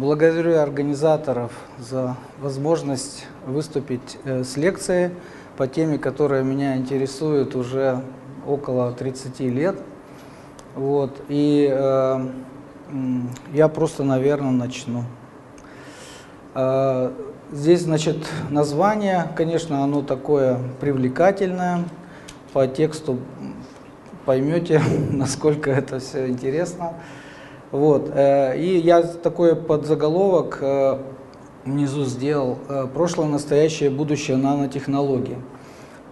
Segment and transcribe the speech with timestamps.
[0.00, 5.10] Благодарю организаторов за возможность выступить э, с лекцией
[5.58, 8.02] по теме, которая меня интересует уже
[8.46, 9.78] около 30 лет.
[10.74, 11.20] Вот.
[11.28, 12.18] И э,
[13.52, 15.04] я просто, наверное, начну.
[16.54, 17.12] Э,
[17.52, 21.84] здесь, значит, название, конечно, оно такое привлекательное.
[22.54, 23.18] По тексту
[24.24, 24.80] поймете,
[25.10, 26.94] насколько это все интересно.
[27.70, 28.10] Вот.
[28.12, 30.98] Э, и я такой подзаголовок э,
[31.64, 35.36] внизу сделал э, «Прошлое, настоящее, будущее нанотехнологий».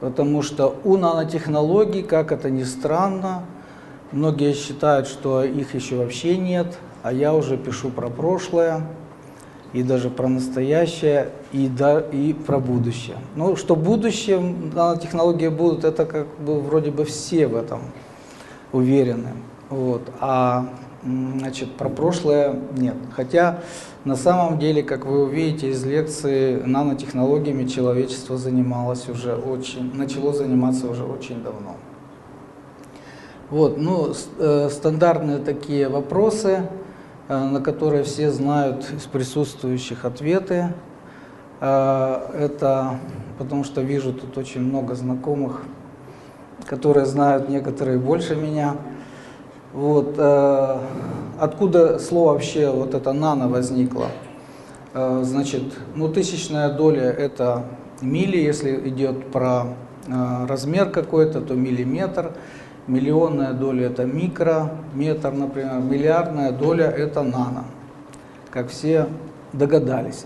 [0.01, 3.43] Потому что у нанотехнологий, как это ни странно,
[4.13, 8.87] многие считают, что их еще вообще нет, а я уже пишу про прошлое,
[9.73, 13.17] и даже про настоящее, и, да, и про будущее.
[13.35, 17.81] Ну, что будущее нанотехнологии будут, это как бы вроде бы все в этом
[18.73, 19.31] уверены.
[19.69, 20.03] Вот.
[20.21, 20.69] А
[21.03, 22.97] Значит, про прошлое нет.
[23.13, 23.61] Хотя
[24.05, 30.89] на самом деле, как вы увидите из лекции, нанотехнологиями человечество занималось уже очень, начало заниматься
[30.89, 31.77] уже очень давно.
[33.51, 36.69] Вот, ну, э, стандартные такие вопросы,
[37.29, 40.75] э, на которые все знают из присутствующих ответы.
[41.61, 42.99] Э, это
[43.39, 45.63] потому что вижу тут очень много знакомых,
[46.67, 48.77] которые знают некоторые больше меня.
[49.73, 50.79] Вот, э,
[51.39, 54.07] откуда слово вообще вот это нано возникло?
[54.95, 55.63] Э, значит,
[55.95, 57.65] ну тысячная доля это
[58.01, 59.67] мили, если идет про
[60.07, 62.33] э, размер какой-то, то миллиметр.
[62.87, 65.81] Миллионная доля это микрометр, например.
[65.81, 67.65] Миллиардная доля это нано,
[68.51, 69.09] как все
[69.53, 70.25] догадались.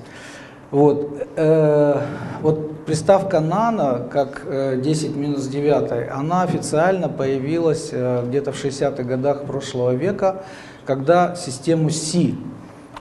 [0.72, 2.00] Вот, э,
[2.40, 9.02] вот приставка нано, как э, 10 минус 9, она официально появилась э, где-то в 60-х
[9.02, 10.44] годах прошлого века,
[10.86, 12.36] когда систему Си,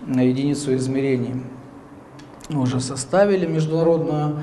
[0.06, 1.44] на единицу измерений,
[2.50, 4.42] уже составили международную.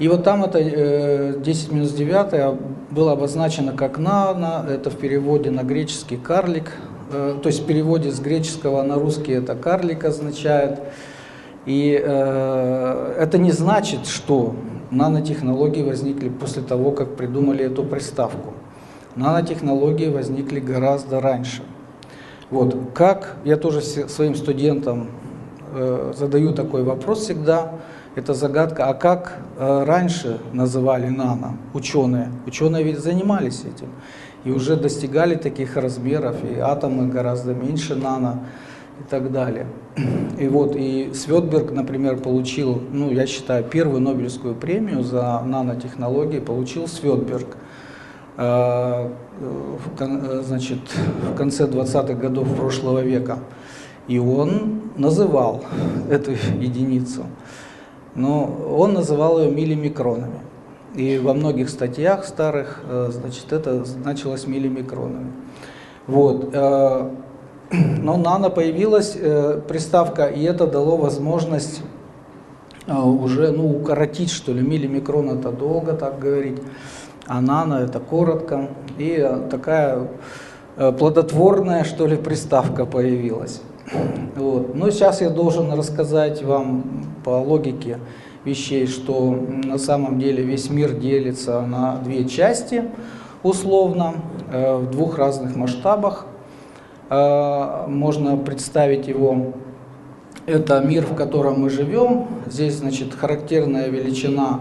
[0.00, 2.58] И вот там это э, 10 минус 9
[2.90, 6.72] было обозначено как нано, это в переводе на греческий карлик,
[7.12, 10.80] э, то есть в переводе с греческого на русский это карлик означает.
[11.68, 14.54] И э, это не значит, что
[14.90, 18.54] нанотехнологии возникли после того, как придумали эту приставку.
[19.16, 21.62] Нанотехнологии возникли гораздо раньше.
[22.50, 25.08] Вот, как, я тоже своим студентам
[25.74, 27.72] э, задаю такой вопрос всегда,
[28.14, 32.30] это загадка, а как э, раньше называли нано ученые?
[32.46, 33.88] Ученые ведь занимались этим
[34.44, 38.44] и уже достигали таких размеров, и атомы гораздо меньше нано
[39.00, 39.66] и так далее.
[40.38, 46.86] И вот, и Светберг, например, получил, ну, я считаю, первую Нобелевскую премию за нанотехнологии получил
[46.86, 47.56] Светберг.
[48.36, 49.10] Э,
[50.42, 50.78] значит,
[51.32, 53.40] в конце 20-х годов прошлого века.
[54.06, 55.64] И он называл
[56.08, 57.24] эту единицу,
[58.14, 60.40] но он называл ее миллимикронами.
[60.94, 65.32] И во многих статьях старых, э, значит, это значилось миллимикронами.
[66.06, 66.50] Вот.
[68.02, 71.82] Но нано появилась э, приставка, и это дало возможность
[72.86, 76.58] э, уже ну, укоротить, что ли, миллимикрон это долго так говорить,
[77.26, 80.08] а нано это коротко, и э, такая
[80.76, 83.60] плодотворная, что ли, приставка появилась.
[84.36, 84.76] Вот.
[84.76, 86.84] Но сейчас я должен рассказать вам
[87.24, 87.98] по логике
[88.44, 92.84] вещей, что на самом деле весь мир делится на две части,
[93.42, 94.14] условно,
[94.52, 96.26] в двух разных масштабах.
[97.10, 99.52] Э, можно представить его,
[100.46, 102.26] это мир, в котором мы живем.
[102.46, 104.60] Здесь, значит, характерная величина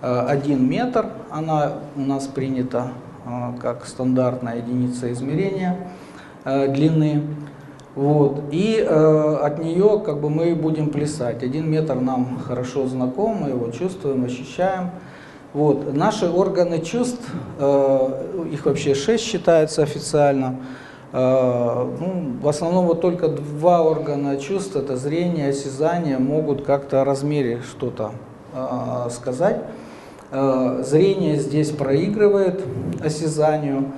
[0.00, 2.92] 1 э, метр, она у нас принята
[3.24, 5.78] э, как стандартная единица измерения
[6.44, 7.22] длины.
[7.94, 8.42] Вот.
[8.50, 11.42] И э, от нее как бы мы будем плясать.
[11.42, 14.90] Один метр нам хорошо знаком, мы его чувствуем, ощущаем.
[15.52, 15.94] Вот.
[15.94, 17.22] Наши органы чувств,
[17.58, 20.56] э, их вообще шесть считается официально,
[21.14, 27.62] ну, в основном вот только два органа чувств, это зрение, осязание, могут как-то о размере
[27.62, 28.10] что-то
[28.52, 29.62] э, сказать.
[30.32, 32.64] Э, зрение здесь проигрывает
[33.02, 33.92] осязанию.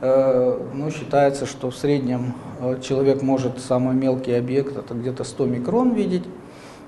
[0.00, 2.32] Ну, считается, что в среднем
[2.80, 6.24] человек может самый мелкий объект, это где-то 100 микрон видеть,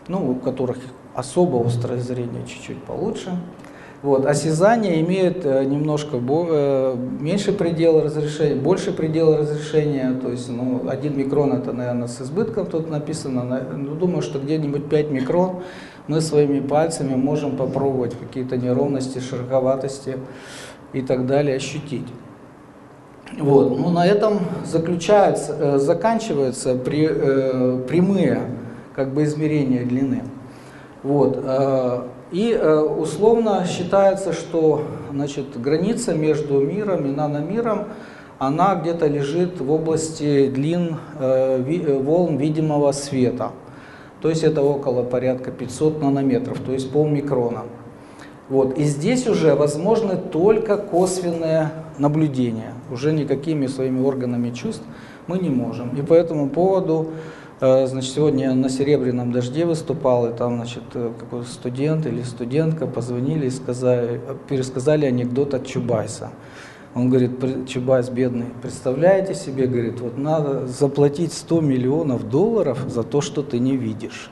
[0.09, 0.79] ну, у которых
[1.15, 3.37] особо острое зрение чуть-чуть получше.
[4.03, 4.27] Вот.
[4.27, 11.17] Осязание имеет э, немножко э, меньше предела разрешения, больше предела разрешения, то есть ну, 1
[11.17, 15.63] микрон это, наверное, с избытком тут написано, ну, думаю, что где-нибудь 5 микрон
[16.09, 20.17] мы своими пальцами можем попробовать какие-то неровности, широковатости
[20.93, 22.09] и так далее ощутить.
[23.39, 23.79] Вот.
[23.79, 27.07] Ну, на этом заключается, э, заканчиваются при,
[27.87, 28.41] прямые
[28.97, 30.25] как бы измерения длины.
[31.05, 31.41] Вот.
[32.33, 37.89] И э, условно считается, что значит, граница между миром и наномиром,
[38.39, 43.53] она где-то лежит в области длин э, э, волн видимого света.
[44.23, 47.65] То есть это около порядка 500 нанометров, то есть полмикрона.
[48.49, 48.79] Вот.
[48.79, 52.73] И здесь уже возможны только косвенные наблюдения.
[52.91, 54.85] Уже никакими своими органами чувств
[55.27, 55.91] мы не можем.
[55.97, 57.11] И по этому поводу,
[57.63, 63.47] значит, сегодня на Серебряном дожде выступал, и там, значит, э, какой-то студент или студентка позвонили
[63.47, 66.31] и сказали, пересказали анекдот от Чубайса.
[66.97, 73.05] Он говорит, «При- Чубайс бедный, представляете себе, говорит, вот надо заплатить 100 миллионов долларов за
[73.05, 74.29] то, что ты не видишь.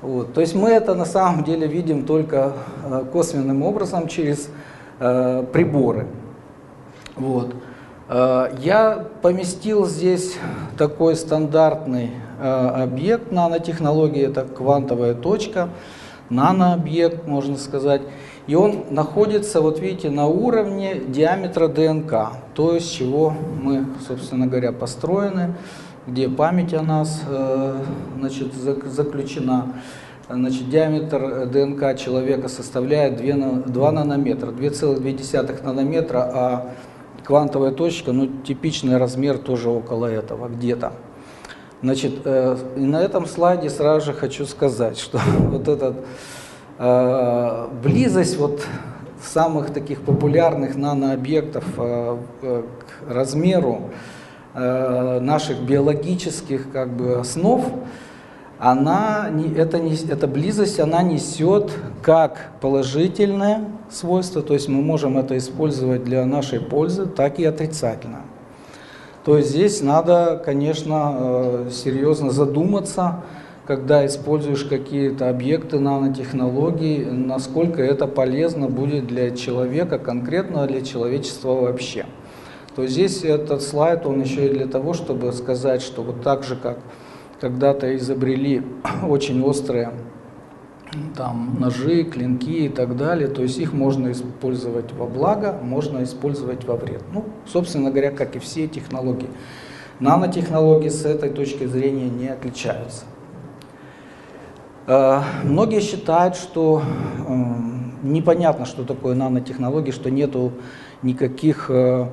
[0.00, 0.32] Вот.
[0.32, 2.54] То есть мы это на самом деле видим только
[2.86, 4.48] э, косвенным образом через
[4.98, 6.06] э, приборы.
[7.16, 7.54] Вот.
[8.08, 10.38] Э, Я поместил здесь
[10.78, 15.68] такой стандартный э, объект нанотехнологии, это квантовая точка,
[16.30, 18.02] нанообъект, можно сказать.
[18.46, 24.72] И он находится, вот видите, на уровне диаметра ДНК, то с чего мы, собственно говоря,
[24.72, 25.54] построены,
[26.06, 27.74] где память о нас э,
[28.18, 29.74] значит, зак- заключена.
[30.28, 36.66] Значит, диаметр ДНК человека составляет 2, на- 2 нанометра, 2,2 нанометра, а
[37.24, 40.92] квантовая точка, ну, типичный размер тоже около этого, где-то.
[41.82, 45.96] Значит, э, и на этом слайде сразу же хочу сказать, что вот этот
[46.78, 48.60] э, близость вот
[49.22, 53.90] самых таких популярных нанообъектов э, э, к размеру
[54.54, 57.64] э, наших биологических как бы основ,
[58.58, 61.70] она, не, это, не, эта близость, она несет
[62.02, 68.20] как положительное свойство, то есть мы можем это использовать для нашей пользы, так и отрицательно.
[69.24, 73.22] То здесь надо, конечно, э, серьезно задуматься,
[73.66, 82.06] когда используешь какие-то объекты нанотехнологий, насколько это полезно будет для человека, конкретно для человечества вообще.
[82.74, 86.56] То здесь этот слайд, он еще и для того, чтобы сказать, что вот так же,
[86.56, 86.78] как
[87.40, 88.62] когда-то изобрели
[89.06, 89.92] очень острые
[91.16, 96.64] там ножи, клинки и так далее, то есть их можно использовать во благо, можно использовать
[96.64, 97.02] во вред.
[97.12, 99.28] Ну, собственно говоря, как и все технологии.
[100.00, 103.04] Нанотехнологии с этой точки зрения не отличаются.
[104.86, 107.32] Э, Многие считают, что э,
[108.02, 110.52] непонятно, что такое нанотехнологии, что нету
[111.02, 112.06] никаких э,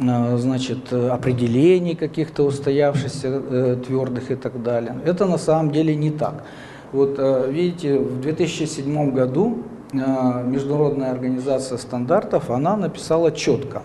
[0.00, 4.96] э, значит, определений каких-то устоявшихся, твердых и так далее.
[5.04, 6.44] Это на самом деле не так.
[6.92, 9.62] Вот э, видите, в 2007 году
[9.92, 9.96] э,
[10.44, 13.82] Международная организация стандартов, она написала четко,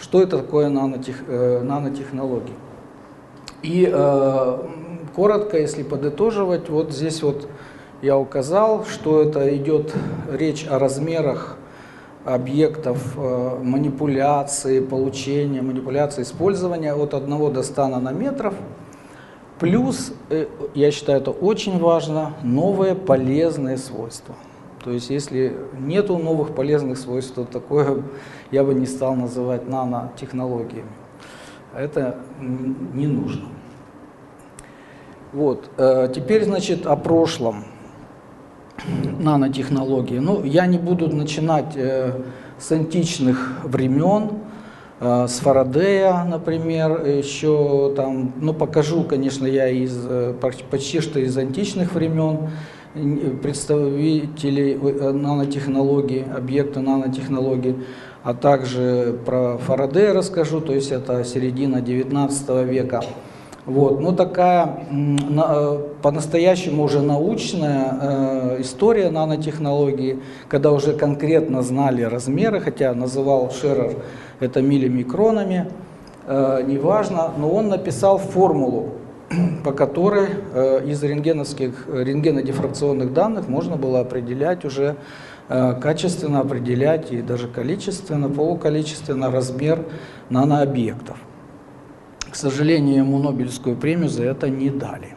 [0.00, 2.54] что это такое нанотех, э, нанотехнологии.
[3.62, 3.84] И
[5.14, 7.46] коротко, если подытоживать, вот здесь вот
[8.00, 9.94] я указал, что это идет
[10.32, 11.58] речь о размерах
[12.24, 13.18] объектов
[13.62, 18.54] манипуляции, получения, манипуляции, использования от 1 до 100 нанометров.
[19.60, 24.34] Плюс, э, я считаю, это очень важно, новые полезные свойства.
[24.82, 28.02] То есть, если нету новых полезных свойств, то такое
[28.50, 30.88] я бы не стал называть нанотехнологиями.
[31.76, 32.16] Это
[32.94, 33.48] не нужно.
[35.34, 35.70] Вот.
[35.76, 37.64] э, Теперь, значит, о прошлом
[39.20, 40.20] нанотехнологии.
[40.20, 42.22] Ну, я не буду начинать э,
[42.58, 44.39] с античных времен,
[45.00, 51.36] с Фарадея, например, еще там, ну, покажу, конечно, я из, э, поч- почти что из
[51.38, 52.50] античных времен
[53.42, 57.76] представителей э, нанотехнологий, объекта нанотехнологий,
[58.22, 63.02] а также про Фарадея расскажу, то есть это середина 19 века.
[63.66, 72.60] Вот, ну такая э, по-настоящему уже научная э, история нанотехнологии, когда уже конкретно знали размеры,
[72.60, 73.96] хотя называл Шерер
[74.40, 75.70] это миллимикронами,
[76.26, 78.94] э, неважно, но он написал формулу,
[79.64, 80.28] по которой
[80.86, 84.96] из рентгеновских рентгенодифракционных данных можно было определять уже
[85.48, 89.84] качественно определять и даже количественно, полуколичественно размер
[90.30, 91.16] нанообъектов.
[92.30, 95.16] К сожалению, ему Нобелевскую премию за это не дали.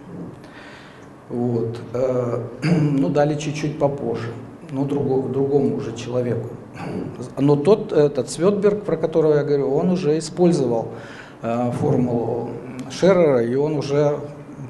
[1.29, 1.79] Вот.
[1.93, 2.39] э,
[2.81, 4.29] Ну, дали чуть-чуть попозже,
[4.71, 6.49] но другому, другому уже человеку.
[7.37, 10.89] Но тот, этот Светберг, про которого я говорю, он уже использовал
[11.41, 12.49] э, формулу
[12.89, 14.19] Шеррера, и он уже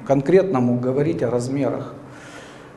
[0.06, 1.94] конкретно мог говорить о размерах.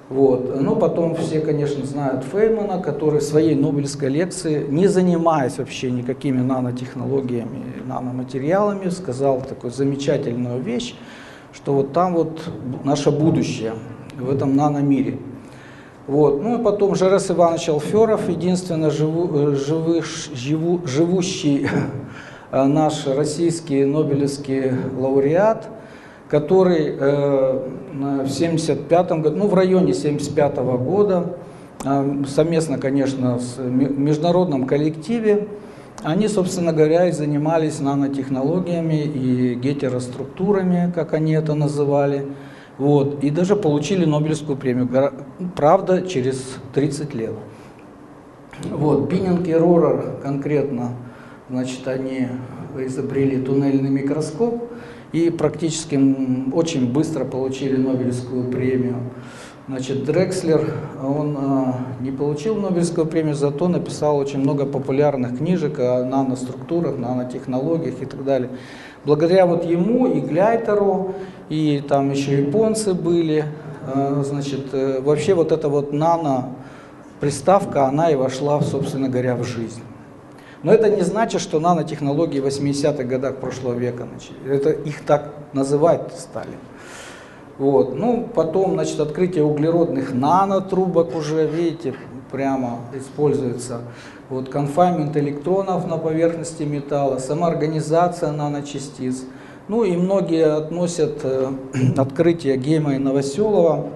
[0.10, 0.62] Вот.
[0.62, 6.42] Но потом все, конечно, знают Феймана, который в своей Нобелевской лекции, не занимаясь вообще никакими
[6.42, 10.96] нанотехнологиями, наноматериалами, сказал такую замечательную вещь,
[11.54, 12.42] что вот там вот
[12.86, 13.74] наше будущее,
[14.18, 15.20] в этом наномире.
[16.08, 16.42] Вот.
[16.42, 21.68] Ну и потом Жарес Иванович Алферов, единственный живу, э, живых, живу, живущий
[22.52, 25.68] э, наш российский Нобелевский лауреат,
[26.30, 27.60] который э,
[28.24, 31.38] в 75 году, ну в районе 75 -го года,
[31.84, 35.48] э, совместно, конечно, с международном коллективе,
[36.04, 42.28] они, собственно говоря, и занимались нанотехнологиями и гетероструктурами, как они это называли.
[42.78, 44.88] Вот, и даже получили Нобелевскую премию,
[45.56, 47.34] правда, через 30 лет.
[48.70, 50.92] Вот, Биннинг и Рорер конкретно,
[51.50, 52.28] значит, они
[52.78, 54.72] изобрели туннельный микроскоп
[55.12, 56.00] и практически
[56.54, 58.98] очень быстро получили Нобелевскую премию.
[59.68, 60.74] Значит, Дрекслер,
[61.04, 68.02] он а, не получил Нобелевскую премию, зато написал очень много популярных книжек о наноструктурах, нанотехнологиях
[68.02, 68.50] и так далее.
[69.04, 71.16] Благодаря вот ему и Гляйтеру,
[71.50, 73.44] и там еще японцы были,
[73.86, 76.56] а, значит, э, вообще вот эта вот нано
[77.20, 79.82] приставка, она и вошла, собственно говоря, в жизнь.
[80.64, 84.56] Но это не значит, что нанотехнологии в 80-х годах прошлого века начали.
[84.56, 86.58] Это их так называть стали.
[87.58, 87.98] Вот.
[87.98, 91.94] Ну, потом, значит, открытие углеродных нанотрубок уже, видите,
[92.32, 93.82] прямо используется.
[94.30, 99.24] Вот конфаймент электронов на поверхности металла, самоорганизация наночастиц.
[99.68, 101.52] Ну и многие относят э,
[101.98, 103.88] открытие Гейма и Новоселова,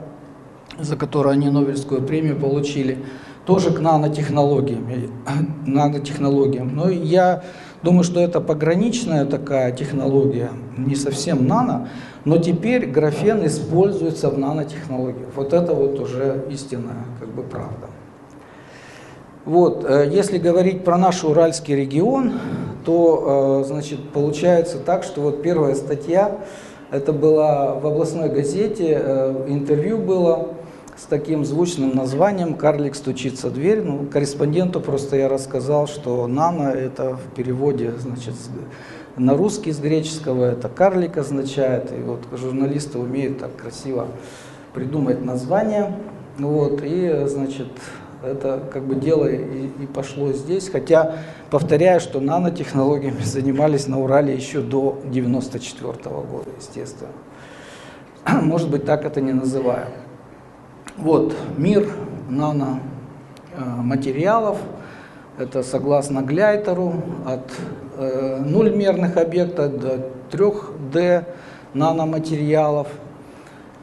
[0.79, 2.97] за которое они Нобелевскую премию получили,
[3.45, 4.87] тоже к нанотехнологиям.
[5.65, 6.75] нанотехнологиям.
[6.75, 7.43] Но я
[7.83, 11.89] думаю, что это пограничная такая технология, не совсем нано,
[12.25, 15.29] но теперь графен используется в нанотехнологиях.
[15.35, 17.87] Вот это вот уже истинная как бы правда.
[19.43, 22.33] Вот, э, если говорить про наш Уральский регион,
[22.85, 26.37] то, э, значит, получается так, что вот первая статья,
[26.91, 30.49] это была в областной газете, э, интервью было
[30.97, 33.81] с таким звучным названием «Карлик стучится в дверь».
[33.81, 38.35] Ну, корреспонденту просто я рассказал, что «нано»— это в переводе, значит,
[39.17, 44.07] на русский с греческого это карлик означает, и вот журналисты умеют так красиво
[44.73, 45.97] придумать название,
[46.37, 47.67] вот, и, значит,
[48.23, 51.17] это как бы дело и, и пошло здесь, хотя
[51.49, 57.11] повторяю, что нанотехнологиями занимались на Урале еще до 94 -го года, естественно.
[58.41, 59.87] Может быть, так это не называю.
[60.97, 61.89] Вот, мир
[62.29, 64.57] наноматериалов–
[65.37, 66.93] это согласно Гляйтеру
[67.25, 67.51] от
[67.97, 71.25] э, нульмерных объектов до 3D
[71.73, 72.87] наноматериалов.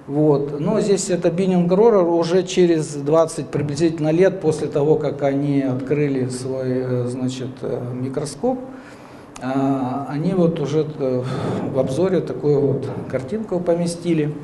[0.07, 0.61] Вот.
[0.61, 6.29] Но здесь это Биннинг Рорер уже через 20 приблизительно лет после того, как они открыли
[6.29, 8.59] свой э, значит, э, микроскоп,
[9.41, 11.23] а, они вот уже э,
[11.73, 14.35] в обзоре такую вот картинку поместили,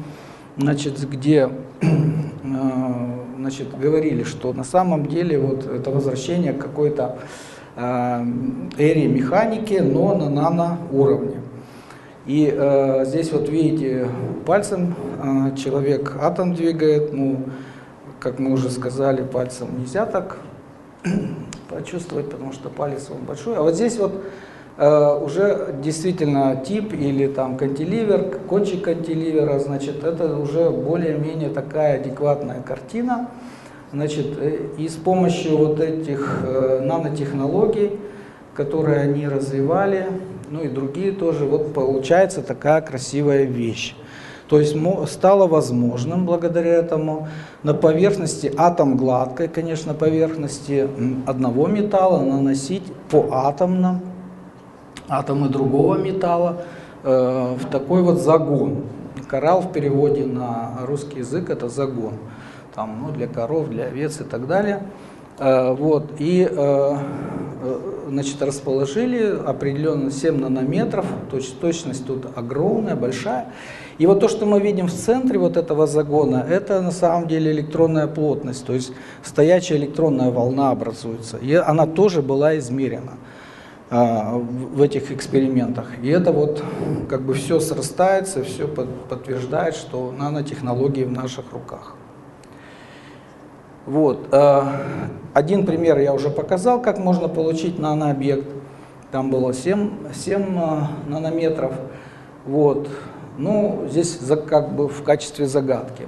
[0.56, 1.50] значит, где
[3.44, 7.18] значит, говорили, что на самом деле вот это возвращение к какой-то
[7.76, 8.24] э,
[8.78, 11.42] эре механики, но на наноуровне.
[12.26, 14.08] И э, здесь вот видите,
[14.46, 17.40] пальцем э, человек атом двигает, ну,
[18.18, 20.38] как мы уже сказали, пальцем нельзя так
[21.68, 23.56] почувствовать, потому что палец он большой.
[23.56, 24.20] А вот здесь вот э,
[24.76, 33.28] уже действительно тип или там кантиливер, кончик кантиливера, значит, это уже более-менее такая адекватная картина.
[33.92, 37.92] Значит, э, и с помощью вот этих э, нанотехнологий,
[38.52, 40.06] которые они развивали,
[40.50, 43.94] ну и другие тоже, вот получается такая красивая вещь.
[44.48, 44.76] То есть
[45.06, 47.28] стало возможным благодаря этому
[47.62, 50.88] на поверхности атом гладкой, конечно, поверхности
[51.26, 54.02] одного металла наносить по атомно
[55.08, 56.62] атомы другого металла
[57.02, 58.84] э, в такой вот загон.
[59.28, 62.14] Коралл в переводе на русский язык это загон
[62.74, 64.82] там, ну, для коров, для овец и так далее.
[65.38, 66.96] Э, вот, и э,
[67.62, 73.46] э, значит, расположили определенно 7 нанометров, то есть точность тут огромная, большая.
[73.98, 77.52] И вот то, что мы видим в центре вот этого загона, это на самом деле
[77.52, 78.92] электронная плотность, то есть
[79.22, 81.36] стоячая электронная волна образуется.
[81.36, 83.12] И она тоже была измерена
[83.90, 85.86] в этих экспериментах.
[86.02, 86.62] И это вот
[87.08, 91.94] как бы все срастается, все подтверждает, что нанотехнологии в наших руках.
[93.86, 94.28] Вот.
[94.32, 94.62] Э,
[95.34, 98.48] один пример я уже показал, как можно получить нанообъект.
[99.10, 101.74] Там было 7, 7 э, нанометров.
[102.46, 102.88] Вот.
[103.36, 106.06] Ну, здесь как бы в качестве загадки.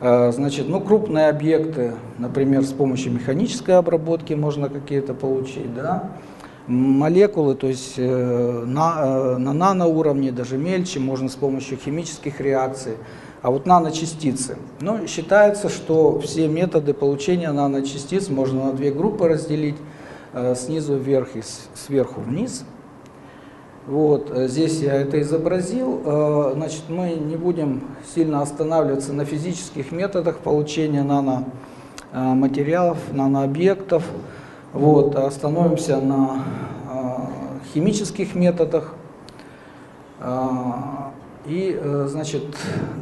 [0.00, 6.10] Значит, ну, крупные объекты, например, с помощью механической обработки можно какие-то получить, да.
[6.66, 12.94] Молекулы, то есть э, на, э, на наноуровне, даже мельче, можно с помощью химических реакций.
[13.42, 14.56] А вот наночастицы.
[14.80, 19.76] Ну, считается, что все методы получения наночастиц можно на две группы разделить,
[20.32, 21.42] э, снизу вверх и
[21.74, 22.64] сверху вниз.
[23.86, 26.00] Вот, здесь я это изобразил.
[26.54, 27.82] Значит, мы не будем
[28.14, 34.04] сильно останавливаться на физических методах получения наноматериалов, нанообъектов.
[34.74, 36.42] Вот, остановимся на
[36.90, 38.94] э, химических методах.
[40.18, 40.40] Э,
[41.46, 42.42] и, э, значит,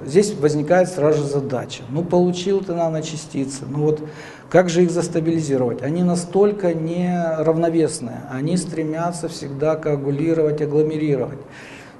[0.04, 1.82] здесь возникает сразу же задача.
[1.88, 4.02] Ну, получил ты наночастицы, ну вот
[4.50, 5.80] как же их застабилизировать?
[5.80, 11.38] Они настолько неравновесные, они стремятся всегда коагулировать, агломерировать.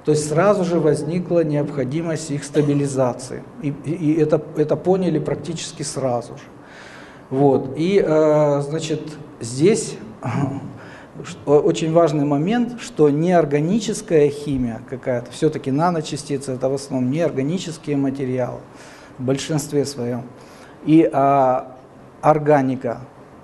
[0.05, 3.41] То есть сразу же возникла необходимость их стабилизации.
[3.63, 6.43] И, и это, это поняли практически сразу же.
[7.31, 7.73] Вот.
[7.75, 9.01] И, э, значит,
[9.43, 9.97] здесь
[11.45, 18.59] очень важный момент, что неорганическая химия какая-то, все-таки наночастицы это в основном неорганические материалы
[19.19, 20.23] в большинстве своем,
[20.85, 21.75] и а,
[22.21, 23.01] органика.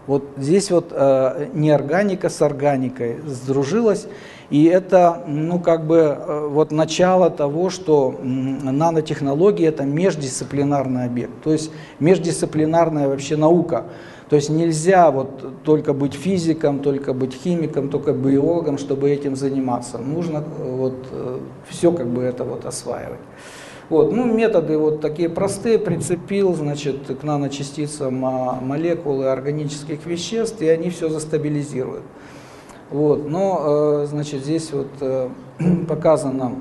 [0.08, 4.08] Вот здесь вот а, неорганика с органикой сдружилась,
[4.50, 11.52] и это, ну, как бы, э, вот начало того, что нанотехнологии– это междисциплинарный объект, то
[11.52, 13.86] есть междисциплинарная вообще наука.
[14.30, 19.98] То есть нельзя вот только быть физиком, только быть химиком, только биологом, чтобы этим заниматься.
[19.98, 23.20] Нужно э, вот э, все как бы это вот осваивать.
[23.90, 30.68] Вот, ну, методы вот такие простые, прицепил, значит, к наночастицам а, молекулы органических веществ, и
[30.68, 32.04] они все застабилизируют.
[32.92, 34.90] Вот, но, э, значит, здесь вот
[35.88, 36.58] показано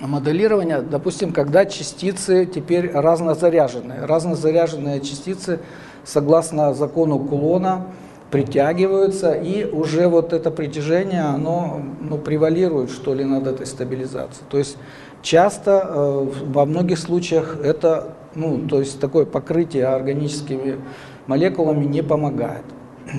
[0.00, 4.04] моделирование, допустим, когда частицы теперь разнозаряженные.
[4.04, 5.60] Разнозаряженные частицы,
[6.04, 7.86] согласно закону Кулона,
[8.30, 14.44] притягиваются, и уже вот это притяжение, оно ну, превалирует, что ли, над этой стабилизацией.
[14.50, 14.76] То есть
[15.22, 20.80] часто, э, во многих случаях, это, ну, то есть такое покрытие органическими
[21.26, 22.64] молекулами не помогает.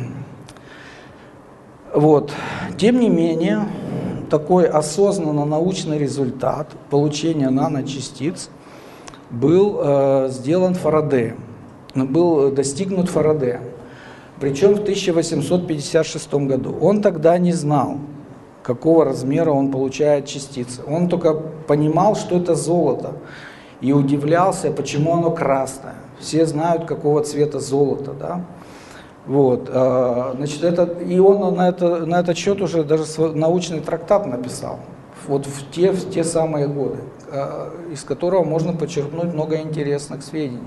[1.94, 2.34] Вот.
[2.78, 3.62] Тем не менее,
[4.30, 8.50] такой осознанно научный результат получения наночастиц
[9.32, 11.38] был э, сделан Фарадеем,
[11.96, 13.62] был достигнут Фарадеем.
[14.40, 16.76] Причем в 1856 году.
[16.82, 17.98] Он тогда не знал,
[18.64, 20.82] какого размера он получает частицы.
[20.86, 23.14] Он только понимал, что это золото.
[23.80, 25.96] И удивлялся, почему оно красное.
[26.20, 28.14] Все знают, какого цвета золото.
[28.14, 28.46] Да?
[29.26, 33.04] Вот, а, значит, это, и он на, это, на этот счет уже даже
[33.34, 34.80] научный трактат написал,
[35.28, 37.00] вот в те, в те самые годы,
[37.32, 40.60] а, из которого можно подчеркнуть много интересных сведений,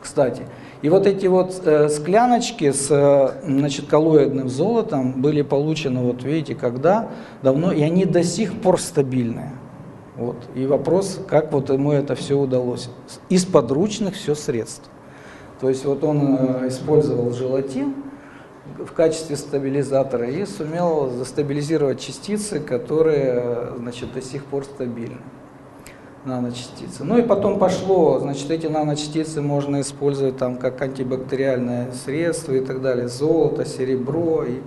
[0.00, 0.42] кстати.
[0.80, 6.54] И вот эти вот э, скляночки с э, значит, коллоидным золотом были получены, вот видите,
[6.54, 7.08] когда,
[7.42, 9.52] давно, и они до сих пор стабильные.
[10.16, 10.36] Вот.
[10.54, 12.90] И вопрос, как вот ему это все удалось.
[13.28, 14.88] Из подручных все средств.
[15.60, 17.94] То есть вот он э, использовал желатин
[18.78, 25.18] в качестве стабилизатора и сумел застабилизировать частицы, которые э, значит, до сих пор стабильны
[26.28, 27.02] наночастицы.
[27.04, 32.82] Ну и потом пошло, значит, эти наночастицы можно использовать там как антибактериальное средство и так
[32.82, 34.60] далее, золото, серебро, и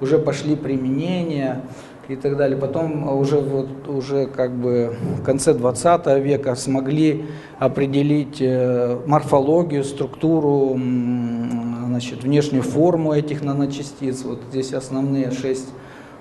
[0.00, 1.62] уже пошли применения
[2.08, 2.58] и так далее.
[2.58, 7.26] Потом уже, вот, уже как бы в конце 20 века смогли
[7.58, 14.24] определить э, морфологию, структуру, значит, внешнюю форму этих наночастиц.
[14.24, 15.68] Вот здесь основные шесть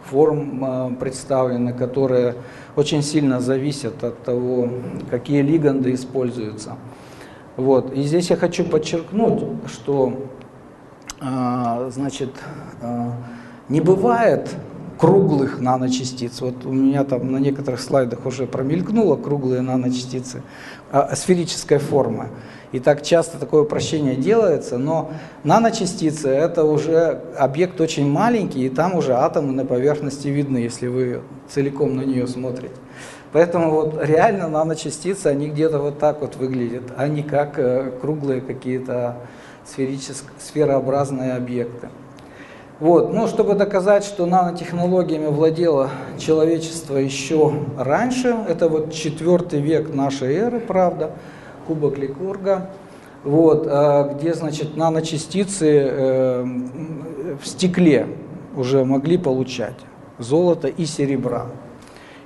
[0.09, 2.35] форм э, представлены, которые
[2.75, 4.69] очень сильно зависят от того,
[5.09, 6.77] какие лиганды используются.
[7.57, 7.93] Вот.
[7.93, 10.27] И здесь я хочу подчеркнуть, что
[11.21, 12.31] э, значит,
[13.69, 14.55] не бывает
[14.97, 16.39] круглых наночастиц.
[16.41, 20.43] Вот у меня там на некоторых слайдах уже промелькнуло круглые наночастицы,
[20.91, 22.27] а, сферическая форма.
[22.73, 25.11] И так часто такое упрощение делается, но
[25.43, 31.21] наночастицы это уже объект очень маленький, и там уже атомы на поверхности видны, если вы
[31.47, 32.73] целиком на нее смотрите.
[33.31, 38.41] Поэтому вот реально наночастицы, они где-то вот так вот выглядят, а не как э, круглые
[38.41, 39.17] какие-то
[40.39, 41.89] сферообразные объекты.
[42.79, 43.13] Вот.
[43.13, 50.59] Но чтобы доказать, что нанотехнологиями владело человечество еще раньше, это вот четвертый век нашей эры,
[50.59, 51.11] правда,
[51.67, 52.69] кубок Ликурга,
[53.23, 56.43] вот, а, где, значит, наночастицы э,
[57.41, 58.07] в стекле
[58.55, 59.77] уже могли получать
[60.19, 61.47] золото и серебра.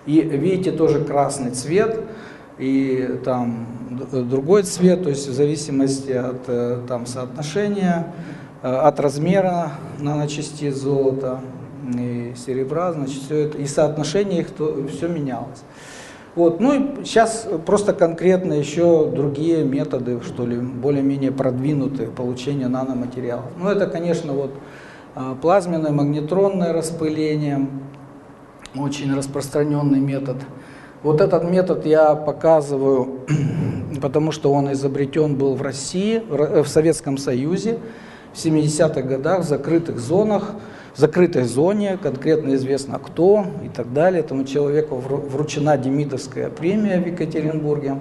[0.06, 2.02] И видите, тоже красный цвет,
[2.58, 3.68] и там
[4.12, 8.08] другой цвет, то есть в зависимости от э, там, соотношения
[8.64, 11.42] Э, от размера наночастиц золота
[11.96, 15.64] и серебра, значит, все это, и соотношение их, то, все менялось.
[16.38, 16.60] Вот.
[16.60, 23.46] Ну и сейчас просто конкретно еще другие методы, что ли, более-менее продвинутые получения наноматериалов.
[23.58, 24.52] Ну это, конечно, вот
[25.16, 27.68] а, плазменное магнетронное распыление,
[28.76, 30.38] очень распространенный метод.
[31.02, 33.22] Вот этот метод я показываю,
[34.00, 37.80] потому что он изобретен был в России, в Советском Союзе
[38.36, 40.52] в 70-х годах в закрытых зонах
[40.98, 44.22] в закрытой зоне, конкретно известно кто и так далее.
[44.22, 48.00] Этому человеку вручена Демидовская премия в Екатеринбурге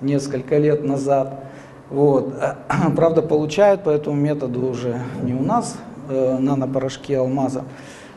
[0.00, 1.44] несколько лет назад.
[1.88, 2.34] Вот.
[2.96, 5.76] Правда, получают по этому методу уже не у нас
[6.08, 7.62] э, нанопорошки алмаза,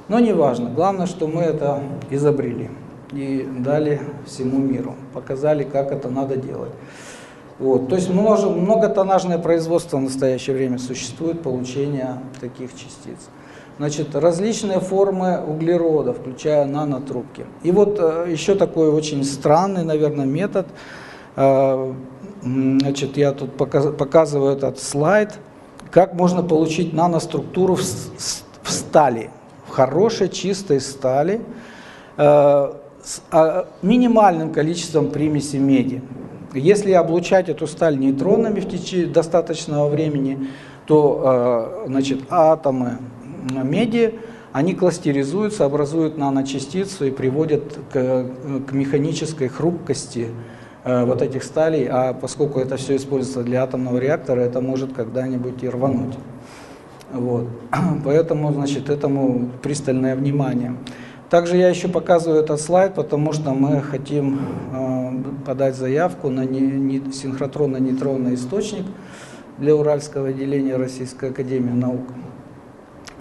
[0.07, 0.71] но не важно.
[0.71, 2.71] Главное, что мы это изобрели
[3.11, 6.71] и дали всему миру, показали, как это надо делать.
[7.59, 7.89] Вот.
[7.89, 13.29] То есть много, многотоннажное производство в настоящее время существует получения таких частиц.
[13.79, 17.45] Значит, различные формы углерода, включая нанотрубки.
[17.63, 20.67] И вот э, еще такой очень странный, наверное, метод.
[21.37, 21.93] Э,
[22.41, 25.39] значит, я тут показываю этот слайд.
[25.91, 29.29] Как можно получить наноструктуру в, стали,
[29.65, 31.39] в хорошей чистой стали,
[32.17, 36.01] э, с а, минимальным количеством примеси меди.
[36.53, 40.49] Если облучать эту сталь нейтронами в течение достаточного времени,
[40.85, 42.97] то значит, атомы
[43.63, 44.19] меди,
[44.51, 48.25] они кластеризуются, образуют наночастицу и приводят к,
[48.67, 50.29] к механической хрупкости
[50.83, 55.61] э, вот этих сталей, а поскольку это все используется для атомного реактора, это может когда-нибудь
[55.63, 56.15] и рвануть.
[57.11, 57.47] Вот.
[58.05, 60.75] Поэтому, значит, этому пристальное внимание.
[61.29, 64.39] Также я еще показываю этот слайд, потому что мы хотим
[64.73, 65.11] э,
[65.45, 68.85] подать заявку на не, не, синхротронно-нейтронный источник
[69.59, 72.01] для Уральского отделения Российской Академии Наук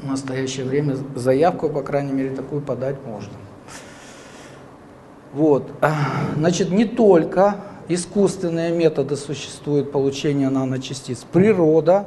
[0.02, 3.32] в настоящее время заявку, по крайней мере, такую подать можно.
[5.32, 5.70] Вот.
[6.37, 7.56] Значит, не только
[7.88, 11.24] искусственные методы существуют получения наночастиц.
[11.30, 12.06] Природа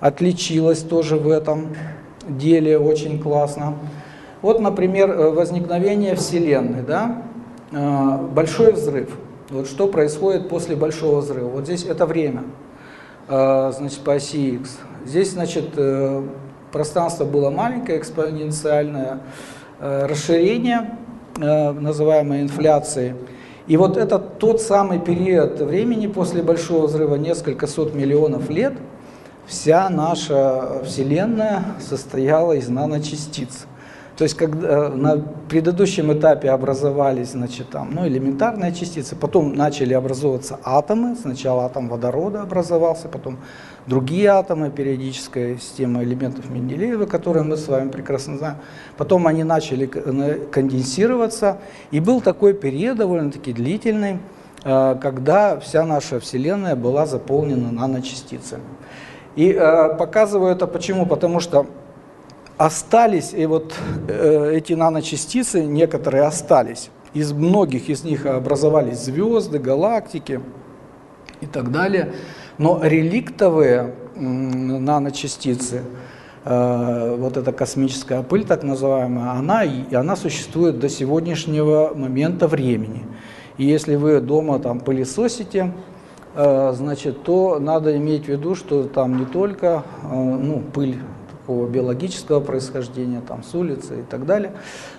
[0.00, 1.74] отличилась тоже в этом
[2.28, 3.74] деле очень классно.
[4.42, 7.22] Вот, например, возникновение Вселенной, да?
[7.72, 9.10] А, большой взрыв.
[9.50, 11.48] Вот что происходит после большого взрыва?
[11.48, 12.44] Вот здесь это время,
[13.26, 14.78] а, значит, по оси X.
[15.04, 16.22] Здесь, значит, э,
[16.72, 19.20] пространство было маленькое, экспоненциальное
[19.80, 20.98] э, расширение,
[21.36, 23.14] э, называемое инфляцией.
[23.66, 28.72] И вот это тот самый период времени после Большого взрыва, несколько сот миллионов лет,
[29.46, 33.66] вся наша Вселенная состояла из наночастиц.
[34.18, 40.58] То есть, когда на предыдущем этапе образовались значит, там, ну, элементарные частицы, потом начали образовываться
[40.64, 43.38] атомы, сначала атом водорода образовался, потом
[43.88, 48.56] другие атомы, периодическая система элементов Менделеева, которые мы с вами прекрасно знаем.
[48.96, 51.58] Потом они начали конденсироваться,
[51.90, 54.18] и был такой период довольно-таки длительный,
[54.64, 58.64] э, когда вся наша Вселенная была заполнена наночастицами.
[59.36, 61.06] И э, показываю это почему?
[61.06, 61.66] Потому что
[62.58, 63.74] остались, и вот
[64.08, 66.90] э, эти наночастицы, некоторые остались.
[67.14, 70.40] Из многих из них образовались звезды, галактики
[71.40, 72.12] и так далее.
[72.58, 75.82] Но реликтовые наночастицы,
[76.44, 83.04] э, вот эта космическая пыль так называемая, она, она существует до сегодняшнего момента времени.
[83.58, 85.72] И если вы дома там пылесосите,
[86.34, 90.98] э, значит, то надо иметь в виду, что там не только э, ну, пыль
[91.30, 94.52] такого биологического происхождения, там, с улицы и так далее,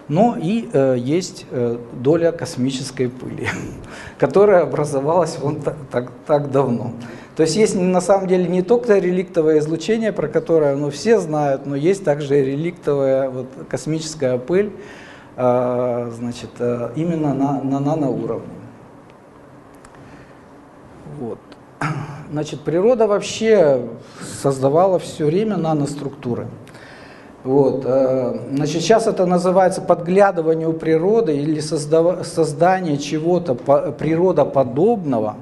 [0.08, 1.46] но и э, есть
[1.94, 3.48] доля космической пыли,
[4.18, 6.94] которая образовалась вон так, так, так давно.
[7.40, 11.66] То есть есть на самом деле не только реликтовое излучение, про которое ну, все знают,
[11.66, 14.74] но есть также реликтовая вот, космическая пыль,
[15.38, 18.50] э, значит, э, именно на, на наноуровне.
[21.18, 21.40] Вот.
[22.30, 23.86] Значит, природа вообще
[24.44, 26.48] создавала все время наноструктуры.
[27.46, 27.84] Вот.
[27.86, 35.38] Э, значит, сейчас это называется подглядывание у природы или создание чего-то природоподобного.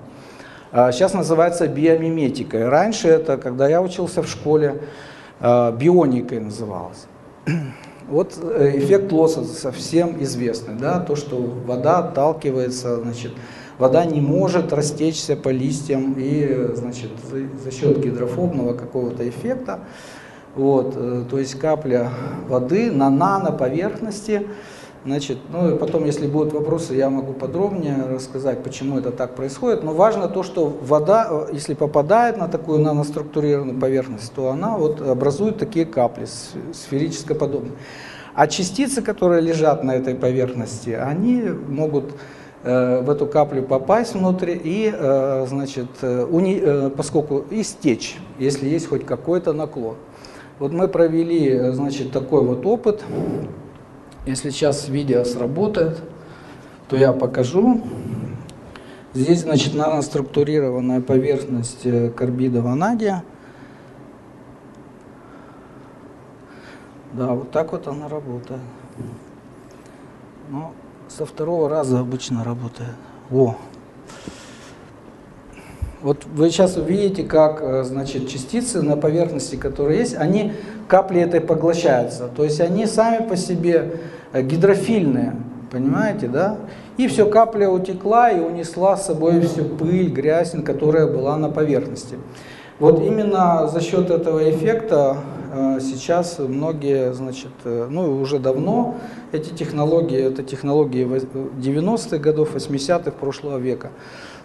[0.72, 2.68] Сейчас а называется биомиметикой.
[2.68, 4.82] Раньше это, когда я учился в школе,
[5.40, 7.08] э, бионикой называлось.
[8.10, 13.34] Вот э, эффект Лосса совсем известный, да, то, что вода отталкивается, значит,
[13.78, 17.12] вода не может растечься по листьям и значит,
[17.62, 19.82] за счет гидрофобного какого-то эффекта.
[20.56, 22.10] Вот, э, то есть капля
[22.48, 24.48] воды на наноповерхности.
[25.08, 29.82] Значит, ну и потом, если будут вопросы, я могу подробнее рассказать, почему это так происходит.
[29.82, 35.00] Но важно то, что вода, э, если попадает на такую наноструктурированную поверхность, то она вот
[35.00, 36.28] образует такие капли,
[36.74, 37.72] сферически подобные.
[38.34, 42.12] А частицы, которые лежат на этой поверхности, они могут
[42.66, 49.06] э, в эту каплю попасть внутрь и, э, значит, уни, поскольку истечь, если есть хоть
[49.06, 49.96] какой-то наклон.
[50.60, 53.06] Вот мы провели, значит, такой вот опыт.
[54.28, 56.02] Если сейчас видео сработает,
[56.90, 57.82] то я покажу.
[59.14, 63.24] Здесь, значит, наноструктурированная поверхность э, карбида ванадия.
[67.14, 68.60] Да, вот так вот она работает.
[70.50, 70.74] Но
[71.08, 72.96] со второго раза обычно работает.
[73.30, 73.56] Во.
[76.02, 80.52] Вот вы сейчас увидите, как э, значит, частицы на поверхности, которые есть, они
[80.88, 82.30] капли этой поглощаются.
[82.36, 84.00] То есть они сами по себе
[84.34, 85.36] э, гидрофильные,
[85.72, 86.58] понимаете, да?
[86.98, 92.16] И все, капля утекла и унесла с собой всю пыль, грязь, которая была на поверхности.
[92.80, 95.18] Вот именно за счет этого эффекта
[95.54, 98.96] э, сейчас многие, значит, ну уже давно
[99.32, 103.92] эти технологии, это технологии 90-х годов, 80-х прошлого века.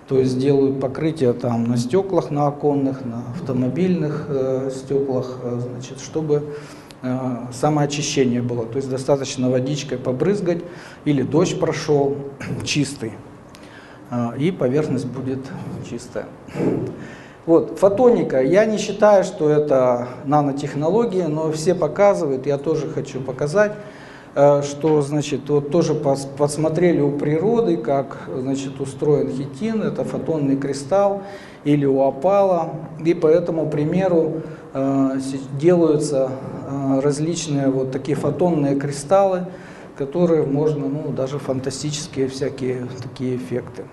[0.09, 6.01] То есть делают покрытие там на стеклах, на оконных, на автомобильных э, стеклах, э, значит,
[6.01, 6.57] чтобы
[7.03, 8.67] э, самоочищение было.
[8.67, 10.59] То есть достаточно водичкой побрызгать
[11.05, 12.17] или дождь прошел
[12.65, 13.13] чистый,
[14.11, 15.41] э, и поверхность будет
[15.89, 16.27] чистая.
[17.45, 18.41] Вот, фотоника.
[18.41, 23.73] Я не считаю, что это нанотехнология, но все показывают, я тоже хочу показать.
[24.35, 31.23] Э, что, значит, вот тоже посмотрели у природы, как, значит, устроен хитин, это фотонный кристалл,
[31.65, 32.71] или у опала,
[33.05, 34.43] и по этому примеру
[34.73, 35.19] э,
[35.61, 36.31] делаются
[36.67, 39.47] э, различные вот такие фотонные кристаллы,
[39.99, 43.85] которые можно, ну, даже фантастические всякие такие эффекты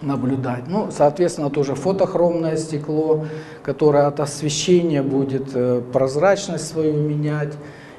[0.00, 0.64] наблюдать.
[0.68, 3.26] Ну, соответственно, тоже фотохромное стекло,
[3.62, 5.54] которое от освещения будет
[5.92, 7.54] прозрачность свою менять,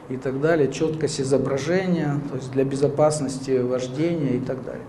[0.10, 4.84] и так далее, четкость изображения, то есть для безопасности вождения и так далее.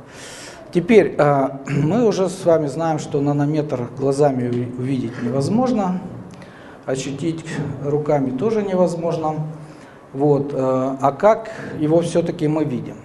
[0.72, 4.48] Теперь а, мы уже с вами знаем, что нанометр глазами
[4.79, 6.00] увидеть невозможно,
[6.85, 7.44] ощутить
[7.83, 9.46] руками тоже невозможно.
[10.12, 10.52] Вот.
[10.55, 12.96] А, а как его все-таки мы видим?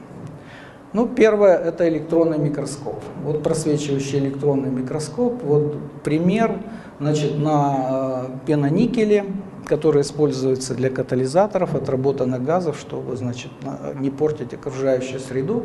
[0.93, 3.01] Ну, первое– это электронный микроскоп.
[3.23, 5.41] Вот просвечивающий электронный микроскоп.
[5.41, 6.59] Вот пример
[6.99, 9.25] значит, на а, пеноникеле
[9.71, 13.51] которые используются для катализаторов, отработанных газов, чтобы значит,
[13.95, 15.63] не портить окружающую среду.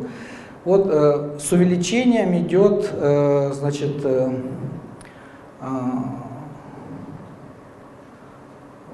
[0.63, 4.31] Вот э, с увеличением идет, э, значит, э,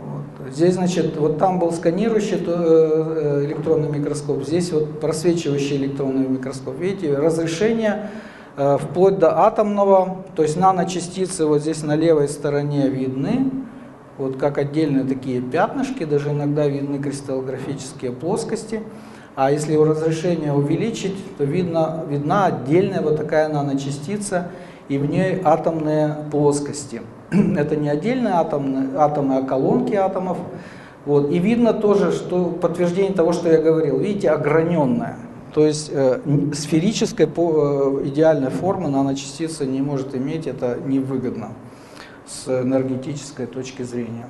[0.02, 0.52] вот.
[0.52, 2.38] Здесь, значит, вот там был сканирующий
[3.46, 6.80] электронный микроскоп, здесь вот просвечивающий электронный микроскоп.
[6.80, 8.10] Видите, разрешение
[8.56, 13.52] вплоть до атомного, то есть наночастицы вот здесь на левой стороне видны,
[14.24, 18.82] вот как отдельные такие пятнышки, даже иногда видны кристаллографические плоскости.
[19.36, 24.48] А если его разрешение увеличить, то видно, видна отдельная вот такая наночастица,
[24.88, 27.02] и в ней атомные плоскости.
[27.32, 30.38] Это не отдельные атомные, атомы, а колонки атомов.
[31.06, 31.30] Вот.
[31.32, 35.18] И видно тоже, что подтверждение того, что я говорил, видите, ограненная.
[35.54, 36.20] То есть э,
[36.54, 41.50] сферической по, э, идеальной формы наночастица не может иметь, это невыгодно
[42.28, 44.28] с энергетической точки зрения.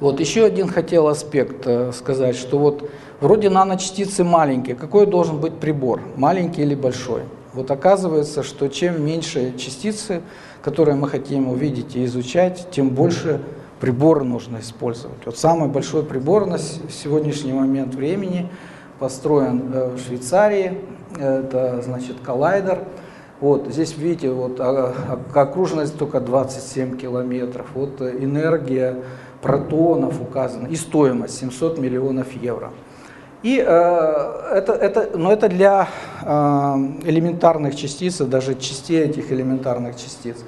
[0.00, 5.54] Вот еще один хотел аспект э, сказать, что вот вроде наночастицы маленькие, какой должен быть
[5.54, 7.22] прибор, маленький или большой?
[7.52, 10.22] Вот оказывается, что чем меньше частицы,
[10.62, 13.40] которые мы хотим увидеть и изучать, тем больше
[13.80, 15.24] прибора нужно использовать.
[15.24, 18.48] Вот самый большой прибор на сегодняшний момент времени
[18.98, 20.80] построен э, в Швейцарии,
[21.16, 22.80] это значит коллайдер–
[23.44, 24.94] вот, здесь видите, вот, а,
[25.34, 27.66] а, окруженность только 27 километров.
[27.74, 28.96] Вот э, энергия
[29.42, 32.70] протонов указана и стоимость 700 миллионов евро.
[33.42, 35.88] И э, это, это, но это для
[36.22, 36.26] э,
[37.04, 40.38] элементарных частиц, даже частей этих элементарных частиц.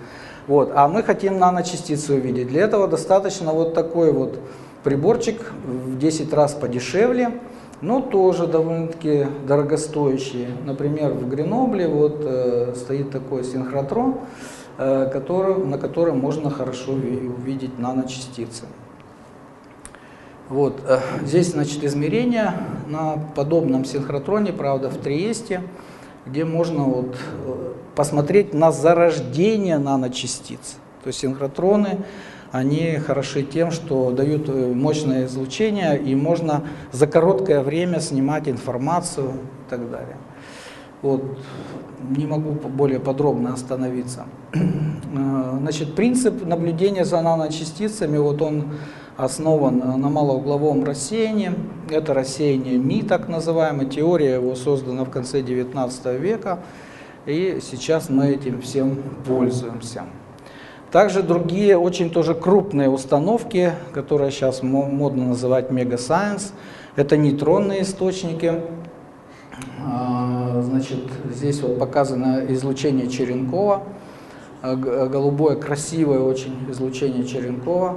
[0.47, 2.49] Вот, а мы хотим наночастицы увидеть.
[2.49, 4.41] Для этого достаточно вот такой вот
[4.85, 7.33] приборчик в 10 раз подешевле
[7.81, 10.49] но тоже довольно-таки дорогостоящие.
[10.65, 14.17] Например, в Гренобле вот э, стоит такой синхротрон,
[14.79, 18.65] э, который, на котором можно хорошо увидеть наночастицы.
[20.49, 22.55] Вот, э, здесь, значит, измерения
[22.87, 25.63] на подобном синхротроне, правда, в Триесте,
[26.25, 30.77] где можно вот, э, посмотреть на зарождение наночастиц.
[31.03, 31.99] То есть синхротроны
[32.57, 39.31] они хороши тем, что дают э, мощное излучение, и можно за короткое время снимать информацию
[39.31, 40.17] и так далее.
[41.03, 41.23] Вот.
[42.17, 44.27] Не могу более подробно остановиться.
[45.19, 48.73] Э, значит, принцип наблюдения за наночастицами, вот он
[49.17, 51.53] основан на малоугловом рассеянии.
[51.91, 53.87] Это рассеяние МИ, так называемое.
[53.87, 56.59] Теория его создана в конце 19 века.
[57.25, 60.05] И сейчас мы этим всем пользуемся.
[60.93, 66.53] Также другие очень тоже крупные установки, которые сейчас модно называть мегасайенс,
[66.95, 68.61] это нейтронные источники.
[69.85, 73.83] А, значит, здесь вот показано излучение Черенкова,
[74.63, 77.97] а, голубое красивое очень излучение Черенкова,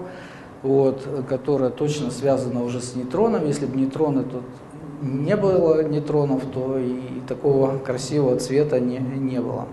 [0.63, 3.45] вот, которое точно связано уже с нейтроном.
[3.45, 4.43] Если бы нейтроны тут
[5.01, 9.67] не было нейтронов, то и такого красивого цвета не, не было.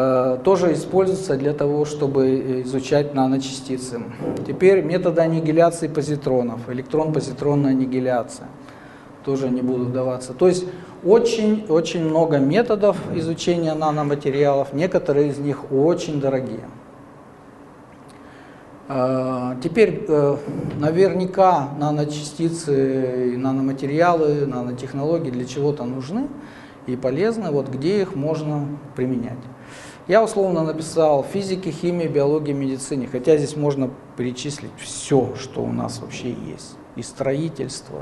[0.00, 4.00] Э, тоже используется для того, чтобы изучать наночастицы.
[4.46, 8.46] Теперь метод аннигиляции позитронов, электрон-позитронная аннигиляция.
[9.24, 10.34] Тоже не буду вдаваться.
[10.34, 10.66] То есть
[11.04, 16.68] очень-очень много методов изучения наноматериалов, некоторые из них очень дорогие.
[18.86, 20.36] Э, теперь э,
[20.78, 26.28] наверняка наночастицы, наноматериалы, нанотехнологии для чего-то нужны
[26.86, 27.50] и полезны.
[27.50, 29.38] Вот где их можно применять?
[30.08, 36.00] Я условно написал физике, химии, биологии, медицине, хотя здесь можно перечислить все, что у нас
[36.00, 36.76] вообще есть.
[36.96, 38.00] И строительство,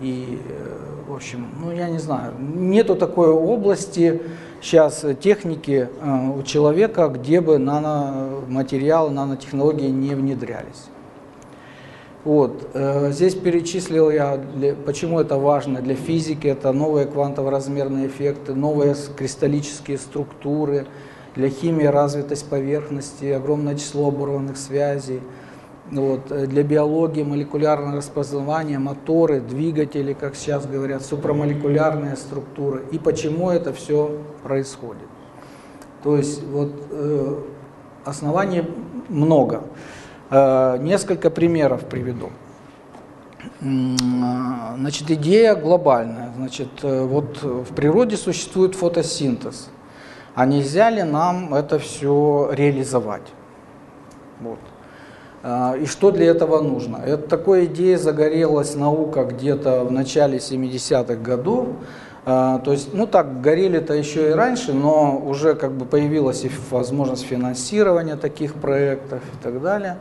[0.00, 4.20] и, э, в общем, ну я не знаю, нету такой области
[4.60, 10.88] сейчас техники э, у человека, где бы наноматериалы, нанотехнологии не внедрялись.
[12.24, 12.68] Вот.
[12.74, 16.46] Э, здесь перечислил я, для, почему это важно для физики.
[16.46, 20.86] Это новые квантово-размерные эффекты, новые кристаллические структуры,
[21.34, 25.20] для химии развитость поверхности, огромное число оборванных связей.
[25.90, 26.30] Вот.
[26.30, 32.84] Э, для биологии молекулярное распознавание, моторы, двигатели, как сейчас говорят, супрамолекулярные структуры.
[32.92, 35.08] И почему это все происходит.
[36.02, 37.42] То есть вот, э,
[38.04, 38.64] оснований
[39.08, 39.64] много.
[40.30, 42.30] Э, несколько примеров приведу.
[43.60, 46.32] Значит, идея глобальная.
[46.36, 49.70] Значит, э, вот в природе существует фотосинтез–
[50.34, 53.32] а нельзя ли нам это все реализовать?
[54.40, 54.58] Вот.
[55.42, 56.98] А, и что для этого нужно?
[57.04, 61.68] Это такой идеей загорелась наука где-то в начале 70-х годов.
[62.24, 66.50] А, то есть, ну так, горели-то еще и раньше, но уже как бы появилась и
[66.70, 69.98] возможность финансирования таких проектов и так далее.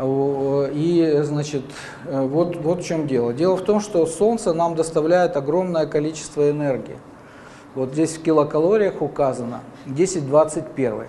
[0.00, 1.62] И, значит,
[2.04, 3.32] вот, вот в чем дело.
[3.32, 6.96] Дело в том, что Солнце нам доставляет огромное количество энергии.
[7.74, 11.06] Вот здесь в килокалориях указано 10-21.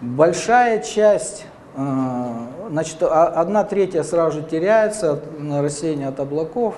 [0.00, 1.46] Большая часть,
[1.76, 2.36] э,
[2.68, 6.74] значит, одна третья сразу же теряется на рассеяние от облаков,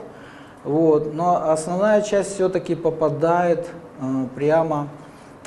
[0.64, 4.88] вот, но основная часть все-таки попадает э, прямо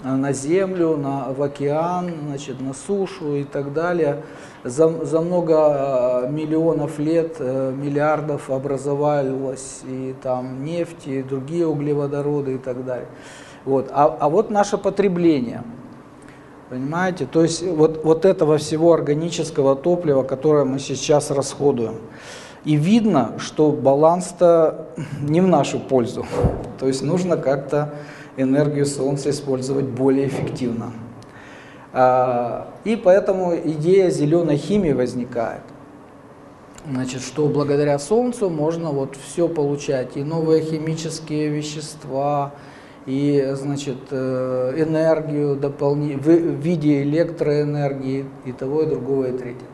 [0.03, 4.23] на землю, на, в океан, значит, на сушу и так далее.
[4.63, 12.57] За, за много э, миллионов лет, миллиардов образовалась и там нефть, и другие углеводороды и
[12.57, 13.07] так далее.
[13.65, 13.89] Вот.
[13.91, 15.63] А, а вот наше потребление.
[16.69, 17.25] Понимаете?
[17.25, 21.95] То есть вот, вот этого всего органического топлива, которое мы сейчас расходуем.
[22.63, 24.87] И видно, что баланс-то
[25.21, 26.25] не в нашу пользу.
[26.79, 27.93] То есть нужно как-то
[28.37, 30.91] энергию Солнца использовать более эффективно.
[31.93, 35.61] А, и поэтому идея зеленой химии возникает.
[36.87, 42.51] Значит, что благодаря Солнцу можно вот все получать, и новые химические вещества,
[43.05, 46.15] и значит, э, энергию дополни...
[46.15, 49.69] в виде электроэнергии и того, и другого, и третьего.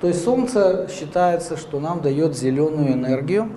[0.00, 3.50] То есть Солнце считается, что нам дает зеленую энергию.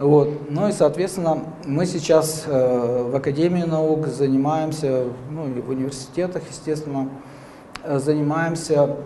[0.00, 0.50] Вот.
[0.50, 7.08] Ну и, соответственно, мы сейчас э, в Академии наук занимаемся, ну и в университетах, естественно,
[7.84, 8.96] э, занимаемся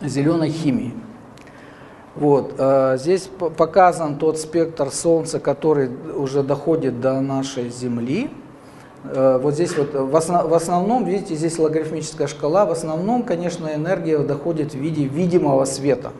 [0.00, 0.94] зеленой химией.
[2.14, 2.60] Вот.
[2.98, 8.28] Здесь показан тот спектр Солнца, который уже доходит до нашей Земли.
[9.04, 13.68] Э, вот здесь вот в, основ, в основном, видите, здесь логарифмическая шкала, в основном, конечно,
[13.74, 16.12] энергия доходит в виде видимого света.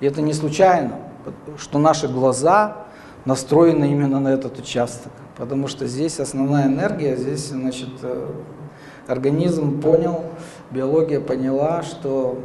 [0.00, 0.98] И это не случайно,
[1.56, 2.84] что наши глаза
[3.24, 8.26] настроены именно на этот участок, потому что здесь основная энергия, здесь, значит, э,
[9.06, 10.24] организм понял,
[10.74, 12.38] биология поняла, что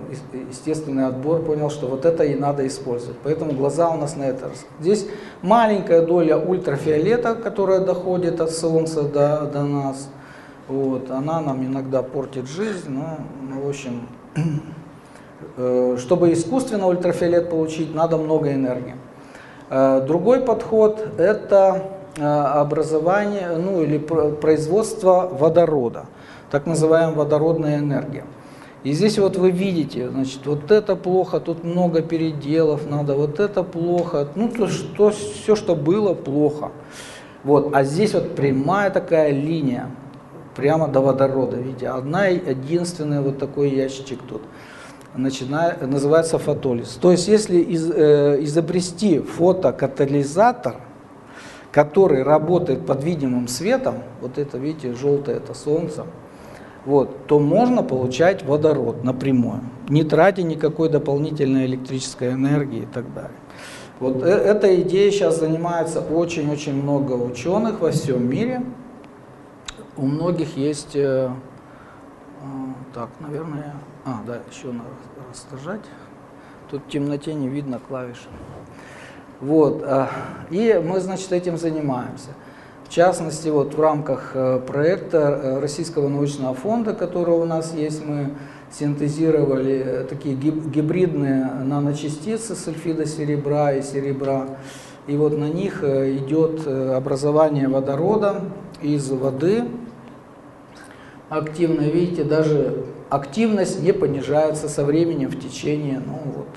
[0.49, 3.17] естественный отбор понял, что вот это и надо использовать.
[3.23, 4.51] Поэтому глаза у нас на это.
[4.80, 5.07] Здесь
[5.41, 10.09] маленькая доля ультрафиолета, которая доходит от Солнца до, до нас.
[10.67, 14.07] Вот, она нам иногда портит жизнь, но, ну, в общем,
[15.57, 18.95] э, чтобы искусственно ультрафиолет получить, надо много энергии.
[19.71, 26.05] Э, другой подход– это э, образование, ну или производство водорода
[26.51, 28.25] так называемая водородная энергия.
[28.83, 33.63] И здесь вот вы видите, значит, вот это плохо, тут много переделов надо, вот это
[33.63, 36.71] плохо, ну, то, что, все, что было, плохо.
[37.43, 39.89] Вот, а здесь вот прямая такая линия,
[40.55, 44.41] прямо до водорода, видите, одна единственная вот такой ящичек тут
[45.13, 46.97] начинает, называется фотолиз.
[47.01, 50.75] То есть если из, э, изобрести фотокатализатор,
[51.71, 56.05] который работает под видимым светом, вот это, видите, желтое это солнце,
[56.89, 63.37] вот, то можно получать водород напрямую, не тратя никакой дополнительной электрической энергии и так далее.
[63.99, 68.63] Вот э эта идея сейчас занимается очень-очень много ученых во всем мире.
[69.97, 72.45] У многих есть, э, э,
[72.95, 74.89] так, наверное, а, да, еще надо
[75.29, 75.85] рассказать.
[76.71, 78.29] Тут в темноте не видно клавиши.
[79.41, 80.07] Вот, э,
[80.49, 82.29] и мы, значит, этим занимаемся.
[82.89, 88.03] В частности, вот в рамках э, проекта э, Российского научного фонда, который у нас есть,
[88.03, 88.31] мы
[88.71, 94.57] синтезировали э, такие гибридные наночастицы сульфида серебра и серебра.
[95.05, 98.41] И вот на них идет образование водорода
[98.81, 99.65] из воды.
[101.29, 106.47] Активно, видите, даже активность не понижается со временем в течение ну, вот,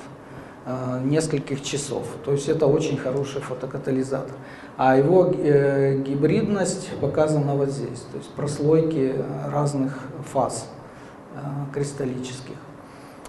[1.04, 2.06] нескольких часов.
[2.24, 4.36] То есть это очень хороший фотокатализатор
[4.76, 9.14] а его э, гибридность показана вот здесь, то есть прослойки
[9.52, 9.98] разных
[10.32, 10.66] фаз
[11.34, 11.38] э,
[11.74, 12.56] кристаллических.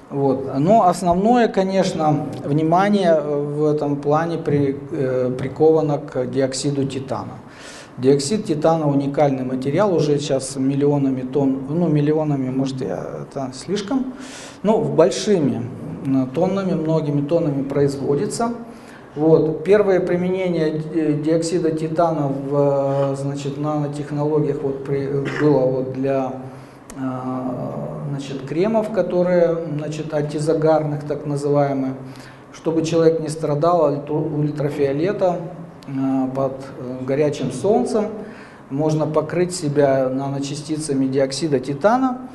[0.10, 0.48] Вот.
[0.60, 7.40] Но основное, конечно, внимание в этом плане при, э, приковано к диоксиду титана.
[7.98, 14.14] Диоксид титана уникальный материал, уже сейчас миллионами тонн, ну миллионами, может я это слишком,
[14.64, 15.70] но в большими
[16.34, 18.52] тоннами, многими тоннами производится.
[19.16, 19.64] Вот.
[19.64, 20.80] Первое применение
[21.24, 25.08] диоксида титана в значит, нанотехнологиях вот при,
[25.40, 26.34] было вот для
[28.10, 31.94] значит, кремов, которые значит, антизагарных так называемые,
[32.54, 35.40] чтобы человек не страдал от ультрафиолета
[36.36, 38.06] под э, горячим солнцем,
[38.70, 42.30] можно покрыть себя наночастицами диоксида титана,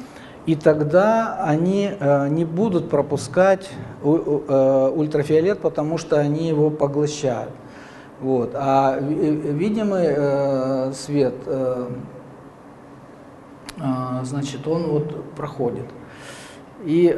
[0.48, 3.68] и тогда они э, не будут пропускать
[4.02, 7.52] э, ультрафиолет, потому что они его поглощают.
[8.22, 8.52] Вот.
[8.54, 11.34] А видимый э, свет,
[14.22, 15.84] значит, он вот проходит.
[16.82, 17.14] И,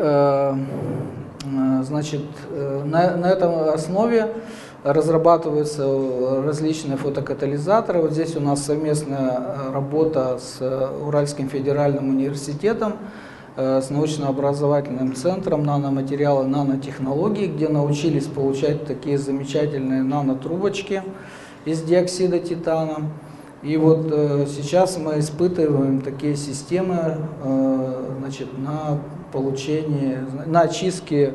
[1.82, 4.34] значит, на, на этом основе
[4.82, 8.00] разрабатываются различные фотокатализаторы.
[8.00, 12.94] Вот здесь у нас совместная э, работа с э, Уральским федеральным университетом,
[13.56, 21.02] э, с научно-образовательным центром наноматериалы, нанотехнологий, где научились получать такие замечательные нанотрубочки
[21.66, 23.10] из диоксида титана.
[23.62, 24.06] И вот
[24.48, 27.18] сейчас мы испытываем такие системы
[28.18, 28.98] значит, на
[29.32, 31.34] получение, на очистке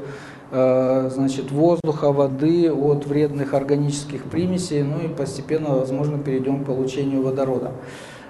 [0.55, 7.71] значит, воздуха, воды от вредных органических примесей, ну и постепенно, возможно, перейдем к получению водорода.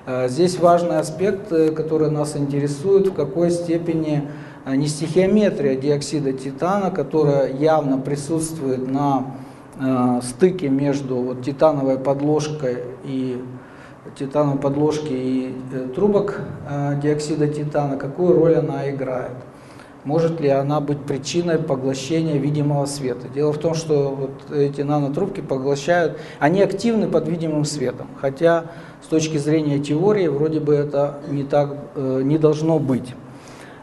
[0.07, 4.27] Э, здесь важный аспект, э, который нас интересует, в какой степени
[4.65, 9.35] не стихиометрия диоксида титана, которая явно присутствует на
[10.23, 13.39] стыке между вот, титановой подложкой и
[14.17, 15.53] титановой подложки и
[15.93, 16.41] трубок
[17.03, 19.33] диоксида титана, какую роль она играет
[20.05, 23.27] может ли она быть причиной поглощения видимого света.
[23.27, 28.65] Дело в том, что вот эти нанотрубки поглощают, они активны под видимым светом, хотя
[29.03, 33.13] с точки зрения теории вроде бы это не так э, не должно быть.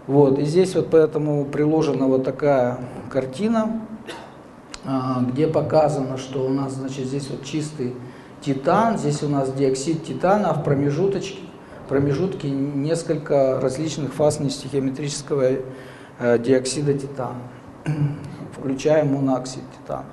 [0.06, 2.78] Вот, и здесь вот поэтому приложена вот такая
[3.10, 3.80] картина,
[4.84, 4.88] э,
[5.28, 7.94] где показано, что у нас, значит, здесь вот чистый
[8.40, 11.38] титан, здесь у нас диоксид титана, а в промежуточке,
[11.92, 15.56] промежутке несколько различных фаз нестихиометрического
[16.20, 17.42] диоксида титана,
[18.56, 20.06] включая монооксид титана.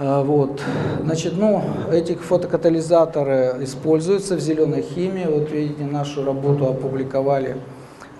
[0.00, 0.62] Э, вот.
[1.02, 5.26] Значит, ну, эти фотокатализаторы используются в зеленой химии.
[5.28, 7.58] Вот видите, нашу работу опубликовали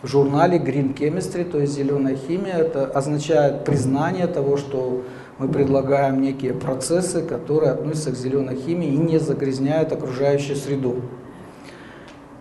[0.02, 2.58] в журнале Green Chemistry, то есть зеленая химия.
[2.58, 5.02] Это означает признание того, что
[5.38, 10.96] мы предлагаем некие процессы, которые относятся к зеленой химии и не загрязняют окружающую среду.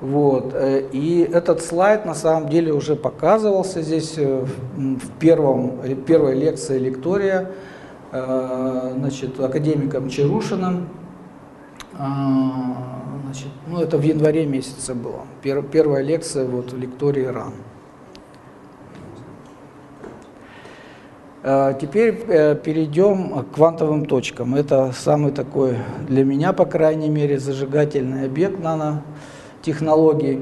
[0.01, 0.53] Вот.
[0.53, 4.45] Э, и этот слайд на самом деле уже показывался здесь э,
[4.75, 7.51] в первом, э, первой лекции лектория
[8.11, 10.89] значит, академиком Чарушиным.
[11.93, 15.27] Значит, ну, это в январе месяце было.
[15.43, 17.53] Пер, первая лекция вот, в лектории РАН.
[21.79, 24.55] Теперь перейдем к квантовым точкам.
[24.55, 25.77] Это самый такой,
[26.07, 29.03] для меня, по крайней мере, зажигательный объект нано
[29.62, 30.41] технологий.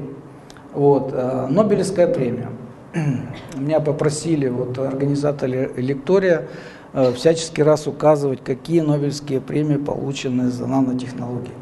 [0.74, 1.10] Вот.
[1.12, 2.48] Э, Нобелевская премия.
[3.56, 6.48] меня попросили вот организаторы лектория
[6.92, 11.52] э, всячески раз указывать, какие Нобелевские премии получены за нанотехнологии.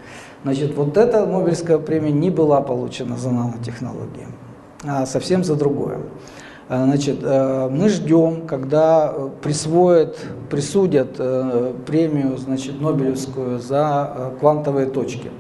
[0.45, 4.29] Значит, вот эта Нобелевская премия не была получена за нанотехнологии,
[4.85, 5.99] а совсем за другое.
[6.69, 10.19] Э, значит, мы ждем, когда присвоят,
[10.51, 11.17] присудят
[11.87, 15.31] премию значит, Нобелевскую за квантовые точки,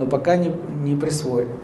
[0.00, 0.50] но пока не,
[0.82, 1.54] не присвоили.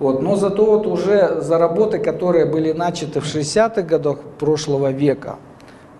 [0.00, 0.20] Вот.
[0.20, 5.36] Но зато вот уже за работы, которые были начаты в 60-х годах прошлого века,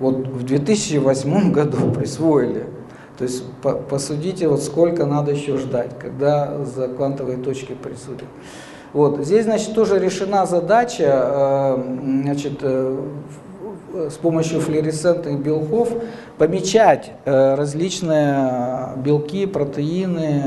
[0.00, 2.66] вот в 2008 году присвоили.
[3.16, 8.28] То есть по, посудите, вот сколько надо еще ждать, когда за квантовые точки присудят.
[8.92, 9.24] Вот.
[9.24, 11.82] Здесь, значит, тоже решена задача, э,
[12.22, 12.98] значит, э,
[14.10, 15.90] с помощью флуоресцентных белков
[16.38, 20.42] помечать э, различные белки, протеины,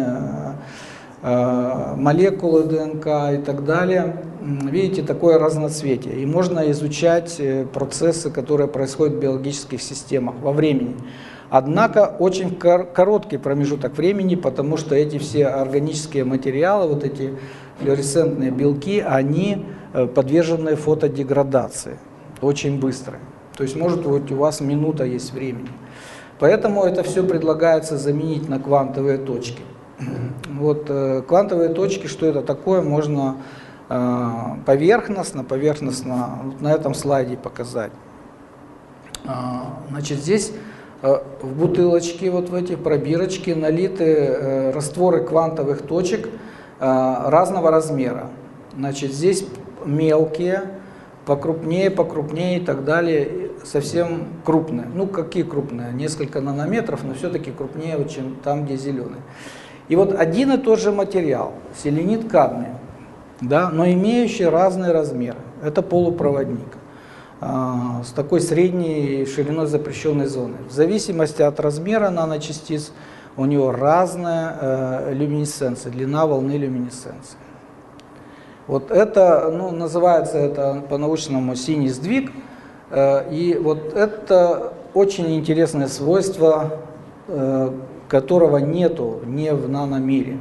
[1.95, 4.23] молекулы ДНК и так далее.
[4.41, 6.21] Видите, такое разноцветие.
[6.21, 10.95] И можно изучать э, процессы, которые происходят в биологических системах во времени.
[11.49, 17.33] Однако очень короткий промежуток времени, потому что эти все органические материалы, вот эти
[17.79, 21.97] флуоресцентные белки, они э, подвержены фотодеградации
[22.41, 23.15] очень быстро.
[23.55, 25.69] То есть может вот у вас минута есть времени.
[26.39, 29.61] Поэтому это все предлагается заменить на квантовые точки.
[29.99, 33.37] Вот э, квантовые точки, что это такое, можно
[33.89, 34.29] э,
[34.65, 37.91] поверхностно, поверхностно вот на этом слайде показать.
[39.25, 40.51] А, значит, здесь
[41.01, 46.29] э, в бутылочке, вот в эти пробирочки налиты растворы квантовых точек
[46.79, 48.29] разного размера.
[48.75, 49.47] Значит, здесь
[49.83, 50.61] мелкие,
[51.25, 54.87] покрупнее, покрупнее и так далее, совсем крупные.
[54.93, 55.91] Ну, какие крупные?
[55.91, 59.17] Несколько нанометров, но все-таки крупнее, чем там, где зеленый.
[59.87, 62.77] И вот один и тот же материал, селенит кадмия,
[63.41, 65.39] да, но имеющий разные размеры.
[65.63, 66.77] Это полупроводник
[67.39, 70.57] а, с такой средней шириной запрещенной зоны.
[70.69, 72.91] В зависимости от размера наночастиц
[73.37, 77.37] у него разная э, люминесценция, длина волны люминесценции.
[78.65, 82.31] Вот это, ну, называется это по-научному синий сдвиг,
[82.89, 86.79] э, и вот это очень интересное свойство
[87.27, 87.71] э,
[88.07, 90.37] которого нету не в наномире.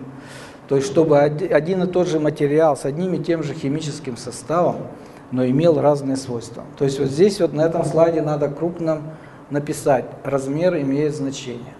[0.68, 4.88] То есть, чтобы один и тот же материал с одним и тем же химическим составом,
[5.30, 6.64] но имел разные свойства.
[6.76, 9.00] То есть, вот здесь вот на этом слайде надо крупно
[9.50, 11.74] написать, размер имеет значение.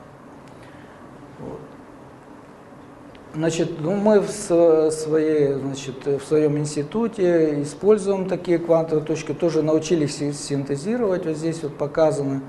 [3.35, 10.17] Значит, ну, мы в, своей, значит, в своем институте используем такие квантовые точки, тоже научились
[10.17, 12.41] синтезировать, вот здесь вот показано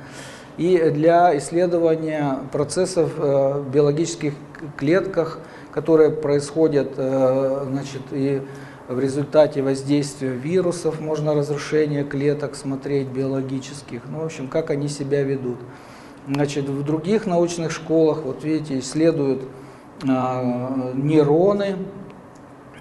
[0.57, 4.33] и для исследования процессов э, в биологических
[4.75, 5.39] клетках,
[5.71, 8.41] которые происходят э, значит, и
[8.87, 15.21] в результате воздействия вирусов, можно разрушение клеток смотреть биологических, ну, в общем, как они себя
[15.21, 15.57] ведут.
[16.27, 19.43] Значит, в других научных школах, вот видите, исследуют
[20.03, 20.07] э,
[20.95, 21.75] нейроны,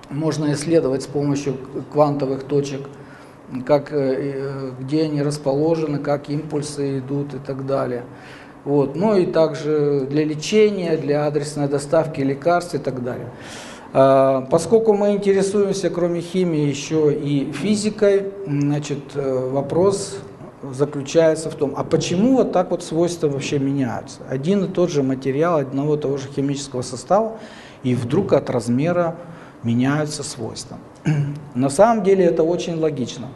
[0.08, 1.56] можно исследовать с помощью
[1.92, 2.88] квантовых точек
[3.64, 8.04] как, э, э, где они расположены, как импульсы идут и так далее.
[8.64, 8.96] Вот.
[8.96, 13.28] Ну и также для лечения, для адресной доставки лекарств и так далее.
[13.92, 20.18] А, поскольку мы интересуемся, кроме химии, еще и физикой, значит, э, вопрос
[20.62, 24.18] заключается в том, а почему вот так вот свойства вообще меняются?
[24.28, 27.38] Один и тот же материал одного и того же химического состава,
[27.84, 29.16] и вдруг от размера
[29.62, 30.78] меняются свойства.
[31.54, 33.28] На самом деле это очень логично.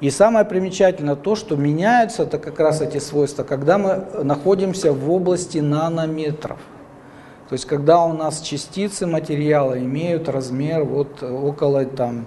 [0.00, 5.10] И самое примечательное то, что меняются это как раз эти свойства, когда мы находимся в
[5.10, 6.58] области нанометров.
[7.48, 12.26] То есть когда у нас частицы материала имеют размер вот около там,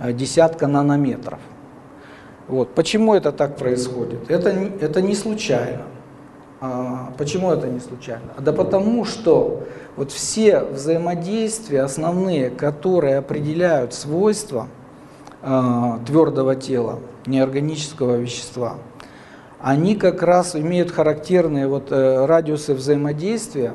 [0.00, 1.38] десятка нанометров.
[2.48, 2.74] Вот.
[2.74, 4.30] Почему это так происходит?
[4.30, 5.82] Это, это не случайно.
[6.64, 8.34] А, почему это не случайно?
[8.38, 9.64] Да потому что
[9.96, 14.68] вот все взаимодействия основные, которые определяют свойства
[15.42, 18.74] э, твердого тела, неорганического вещества,
[19.58, 23.74] они как раз имеют характерные вот, э, радиусы взаимодействия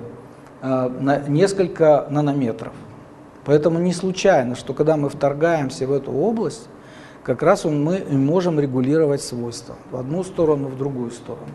[0.62, 2.72] э, на несколько нанометров.
[3.44, 6.70] Поэтому не случайно, что когда мы вторгаемся в эту область,
[7.24, 11.52] как раз мы можем регулировать свойства в одну сторону, в другую сторону.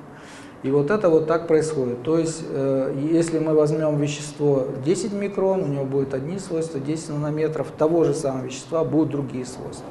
[0.63, 2.03] И вот это вот так происходит.
[2.05, 7.11] То есть, э, если мы возьмем вещество 10 микрон, у него будет одни свойства, 10
[7.11, 9.87] нанометров того же самого вещества будут другие свойства.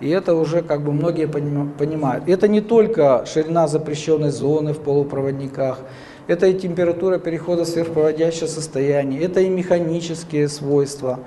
[0.00, 2.28] И это уже как бы многие понимают.
[2.28, 5.80] Это не только ширина запрещенной зоны в полупроводниках,
[6.28, 11.18] это и температура перехода в сверхпроводящее состояние, это и механические свойства,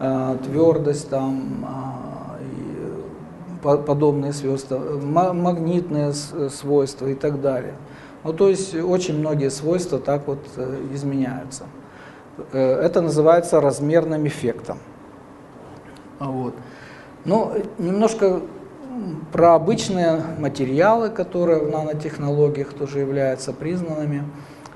[0.00, 1.64] э, твердость там,
[3.62, 7.74] э, подобные свойства, магнитные свойства и так далее.
[8.26, 10.40] Ну, то есть очень многие свойства так вот
[10.92, 11.64] изменяются.
[12.52, 14.78] Это называется размерным эффектом.
[16.18, 16.54] Вот.
[17.24, 18.40] Ну, немножко
[19.32, 24.24] про обычные материалы, которые в нанотехнологиях тоже являются признанными.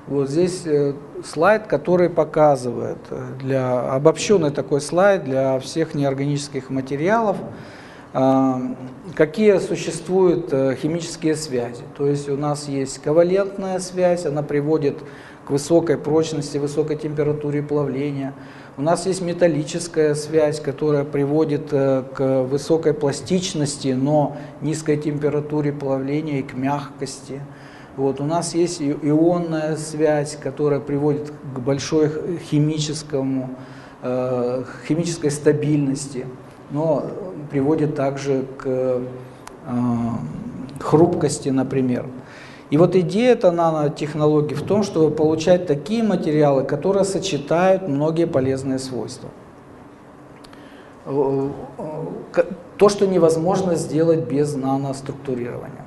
[0.07, 0.93] Вот здесь э,
[1.23, 7.37] слайд, который показывает, э, для, обобщенный такой слайд для всех неорганических материалов,
[8.13, 11.83] какие существуют э, химические связи.
[11.97, 14.97] То есть у нас есть ковалентная связь, она приводит
[15.45, 18.33] к высокой прочности, высокой температуре плавления.
[18.77, 26.43] У нас есть металлическая связь, которая приводит к высокой пластичности, но низкой температуре плавления и
[26.43, 27.41] к мягкости.
[27.97, 33.51] Вот, у нас есть ионная связь, которая приводит к большой химическому,
[34.01, 36.25] э, химической стабильности,
[36.71, 37.05] но
[37.51, 39.01] приводит также к э,
[40.79, 42.05] хрупкости, например.
[42.69, 48.79] И вот идея этой нанотехнологии в том, чтобы получать такие материалы, которые сочетают многие полезные
[48.79, 49.29] свойства.
[51.05, 51.49] Э,
[52.37, 52.43] э,
[52.77, 55.85] то, что невозможно сделать без наноструктурирования.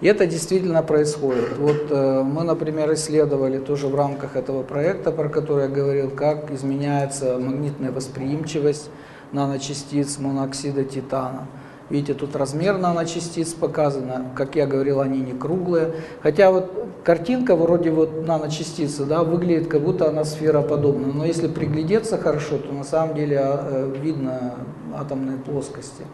[0.00, 1.58] И это действительно происходит.
[1.58, 7.36] Вот мы, например, исследовали тоже в рамках этого проекта, про который я говорил, как изменяется
[7.38, 8.90] магнитная восприимчивость
[9.32, 11.46] наночастиц моноксида титана.
[11.90, 15.94] Видите, тут размер наночастиц показано, как я говорил, они не круглые.
[16.22, 16.70] Хотя вот
[17.02, 21.12] картинка вроде вот наночастицы, да, выглядит, как будто она сфероподобная.
[21.12, 24.54] Но если приглядеться хорошо, то на самом деле а, э, видно
[24.94, 26.04] атомные плоскости.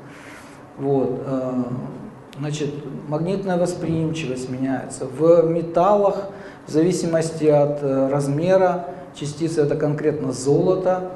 [0.79, 1.23] Вот.
[1.27, 1.63] Э,
[2.39, 2.71] Значит,
[3.07, 5.07] магнитная восприимчивость меняется.
[5.07, 6.31] В металлах,
[6.67, 11.13] в зависимости от э, размера, частицы это конкретно золото.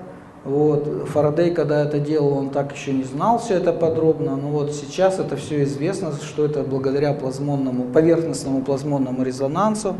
[0.48, 1.08] Вот.
[1.08, 5.18] Фарадей, когда это делал, он так еще не знал все это подробно, но вот сейчас
[5.18, 9.96] это все известно, что это благодаря плазмонному, поверхностному плазмонному резонансу.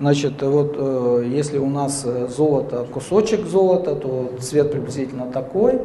[0.00, 5.78] Значит, вот э, если у нас э, золото, кусочек золота, то цвет приблизительно такой.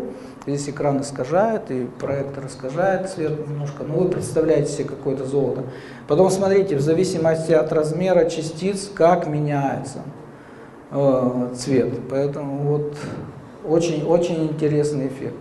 [0.48, 3.84] Здесь экран искажает, и проектор искажает цвет немножко.
[3.84, 5.64] Но вы представляете себе какое-то золото.
[6.08, 10.00] Потом смотрите, в зависимости от размера частиц, как меняется
[10.92, 11.90] э, цвет.
[12.10, 12.94] Поэтому вот
[13.66, 15.36] очень-очень интересный эффект.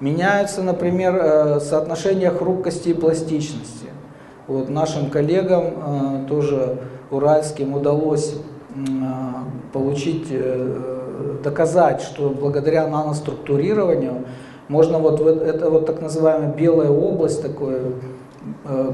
[0.00, 3.88] Меняется, например, э, соотношение хрупкости и пластичности.
[4.46, 6.78] Вот нашим коллегам, э, тоже
[7.10, 8.80] уральским, удалось э,
[9.72, 10.32] получить,
[11.42, 14.24] доказать, что благодаря наноструктурированию
[14.68, 17.80] можно вот, это вот так называемая белая область такое,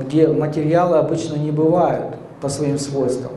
[0.01, 3.33] где материалы обычно не бывают по своим свойствам.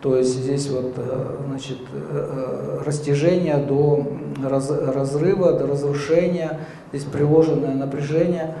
[0.00, 4.06] То есть здесь вот, э, значит, э, растяжение до
[4.42, 6.60] раз, разрыва, до разрушения,
[6.92, 8.54] здесь приложенное напряжение.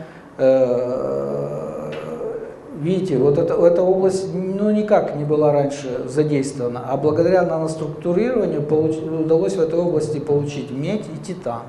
[2.80, 8.96] Видите, вот эта, эта область ну, никак не была раньше задействована, а благодаря наноструктурированию получ,
[8.96, 11.62] удалось в этой области получить медь и титан.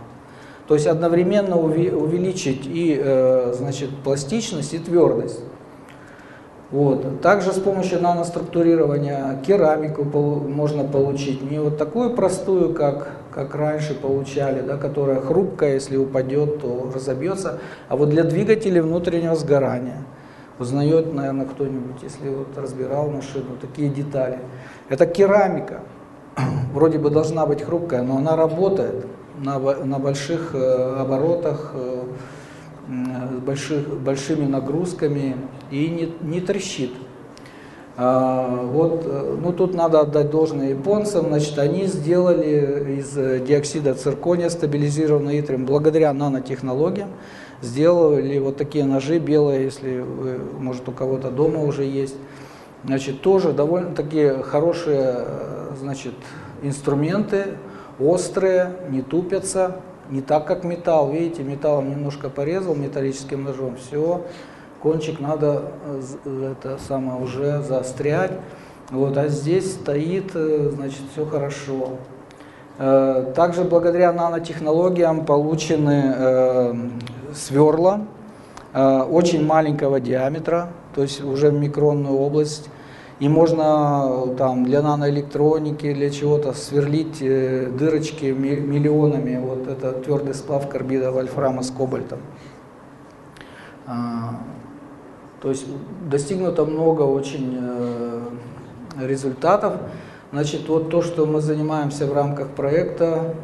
[0.69, 5.41] То есть одновременно увеличить и э, значит, пластичность, и твердость.
[6.71, 7.21] Вот.
[7.21, 14.61] Также с помощью наноструктурирования керамику можно получить не вот такую простую, как, как раньше получали,
[14.61, 17.59] да, которая хрупкая, если упадет, то разобьется,
[17.89, 19.97] а вот для двигателей внутреннего сгорания.
[20.59, 24.39] Узнает, наверное, кто-нибудь, если вот разбирал машину, такие детали.
[24.87, 25.81] Это керамика.
[26.73, 29.07] Вроде бы должна быть хрупкая, но она работает
[29.37, 32.03] на, на больших э, оборотах, э,
[32.87, 35.35] с больших, большими нагрузками
[35.71, 36.91] и не, не трещит.
[37.97, 44.49] А, вот, э, ну тут надо отдать должное японцам, значит, они сделали из диоксида циркония,
[44.49, 47.09] стабилизированный итрем, благодаря нанотехнологиям,
[47.61, 52.15] сделали вот такие ножи белые, если, вы, может, у кого-то дома уже есть.
[52.83, 55.25] Значит, тоже довольно такие хорошие,
[55.79, 56.13] значит,
[56.63, 57.49] инструменты,
[57.99, 59.77] острые, не тупятся,
[60.09, 61.11] не так как металл.
[61.11, 64.23] Видите, металлом немножко порезал металлическим ножом, все,
[64.81, 65.71] кончик надо
[66.25, 68.31] э, это самое уже заострять.
[68.89, 71.97] Вот, а здесь стоит, э, значит, все хорошо.
[72.77, 76.91] Э, также благодаря нанотехнологиям получены
[77.33, 78.07] сверла
[78.73, 82.69] очень маленького диаметра, то есть уже в микронную область
[83.21, 89.37] и можно там для наноэлектроники, для чего-то сверлить э, дырочки миллионами.
[89.37, 92.17] Вот это твердый сплав карбида вольфрама с кобальтом.
[95.41, 95.65] То есть
[96.09, 98.21] достигнуто много очень э,
[99.01, 99.73] результатов.
[100.31, 103.35] Значит, вот то, что мы занимаемся в рамках проекта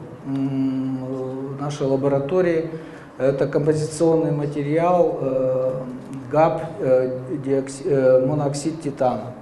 [1.59, 2.69] нашей лаборатории,
[3.17, 5.71] Это композиционный материал э,
[6.31, 7.19] ГАП э,
[7.83, 9.33] э, моноксид титана,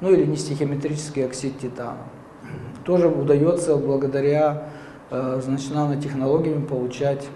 [0.00, 1.98] ну или нестихиометрический оксид титана.
[2.82, 4.68] Тоже удается благодаря
[5.10, 7.26] э, значит, нанотехнологиями получать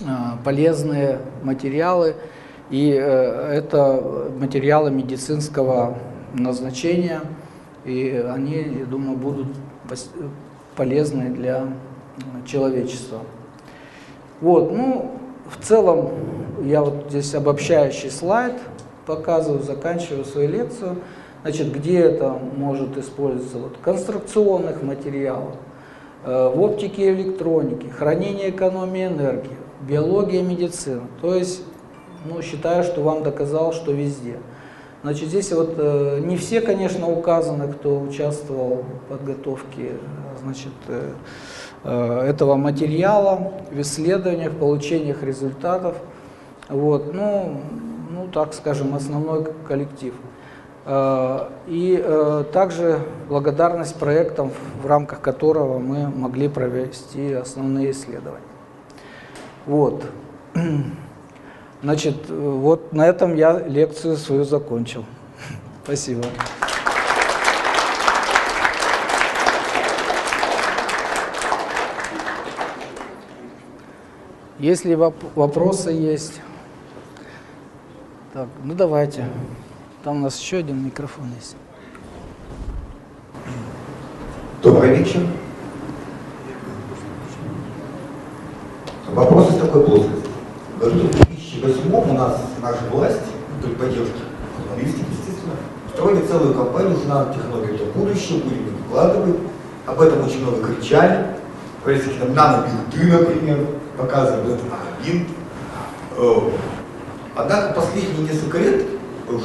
[0.00, 0.04] э,
[0.42, 2.14] полезные материалы,
[2.70, 5.98] и э, это материалы медицинского
[6.34, 7.22] назначения,
[7.84, 9.48] и они, я думаю, будут
[10.76, 11.64] полезны для
[12.46, 13.20] человечества.
[14.40, 15.12] Вот, ну,
[15.50, 16.10] в целом,
[16.62, 18.54] я вот здесь обобщающий слайд
[19.06, 20.96] показываю, заканчиваю свою лекцию.
[21.42, 23.58] Значит, где это может использоваться?
[23.58, 25.54] Вот, конструкционных материалах,
[26.24, 29.56] э, в оптике и электронике, хранение экономии энергии,
[29.88, 31.02] биология, медицина.
[31.22, 31.62] То есть,
[32.24, 34.38] ну, считаю, что вам доказал, что везде.
[35.02, 39.92] Значит, здесь вот э, не все, конечно, указаны, кто участвовал в подготовке,
[40.42, 41.12] значит, э,
[41.84, 45.96] Э, этого материала в исследованиях, в получениях результатов.
[46.68, 47.60] Вот, ну,
[48.10, 50.14] ну, так скажем, основной коллектив.
[50.84, 54.50] Э, и э, также благодарность проектам,
[54.82, 58.42] в рамках которого мы могли провести основные исследования.
[59.66, 60.04] Вот.
[61.80, 65.04] Значит, вот на этом я лекцию свою закончил.
[65.84, 66.24] Спасибо.
[74.58, 76.40] Если воп вопросы есть,
[78.34, 79.24] так, ну давайте.
[80.02, 81.54] Там у нас еще один микрофон есть.
[84.62, 85.20] Добрый вечер.
[89.12, 91.27] Вопрос из такой плоскости.
[91.58, 93.18] В году 2008 у нас наша власть,
[93.62, 94.14] при поддержке
[94.56, 95.54] журналистики, естественно,
[95.92, 97.74] строили целую кампанию с нанотехнологией.
[97.74, 99.36] Это будущее, будем их вкладывать.
[99.86, 101.26] Об этом очень много кричали.
[101.82, 103.58] Говорили, какие-то нанобинты, например
[103.96, 104.66] показывали этот
[105.00, 105.26] один.
[106.16, 106.50] Э,
[107.34, 108.86] однако последние несколько лет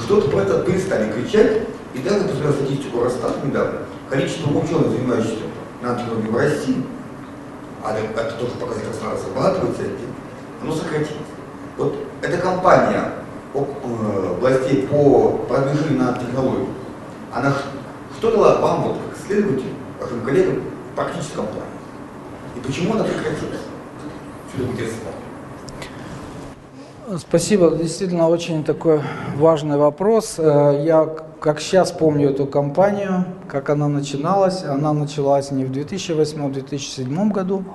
[0.05, 1.64] что-то про это перестали кричать,
[1.95, 5.45] и даже посмотрел статистику Росстат недавно, количество ученых, занимающихся
[5.82, 6.84] нанотехнологией в России,
[7.84, 10.14] а это тоже показатель, зарабатывается этим,
[10.61, 11.22] оно сократилось.
[11.78, 13.03] Вот эта компания
[13.53, 16.67] э, властей по продвижению нанотехнологий,
[17.34, 17.53] она
[18.17, 20.61] что дала вам, вот, как исследователю, вашим коллегам,
[20.91, 21.74] в практическом плане?
[22.55, 23.59] И почему она прекратилась?
[27.17, 29.01] Спасибо, действительно очень такой
[29.36, 30.36] важный вопрос.
[30.38, 31.09] Э, я
[31.39, 34.63] как сейчас помню эту кампанию, как она начиналась.
[34.63, 37.65] Она началась не в 2008-2007 году,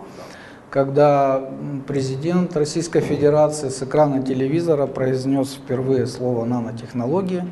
[0.71, 1.49] когда
[1.87, 7.45] президент Российской Федерации с экрана телевизора произнес впервые слово нанотехнологии.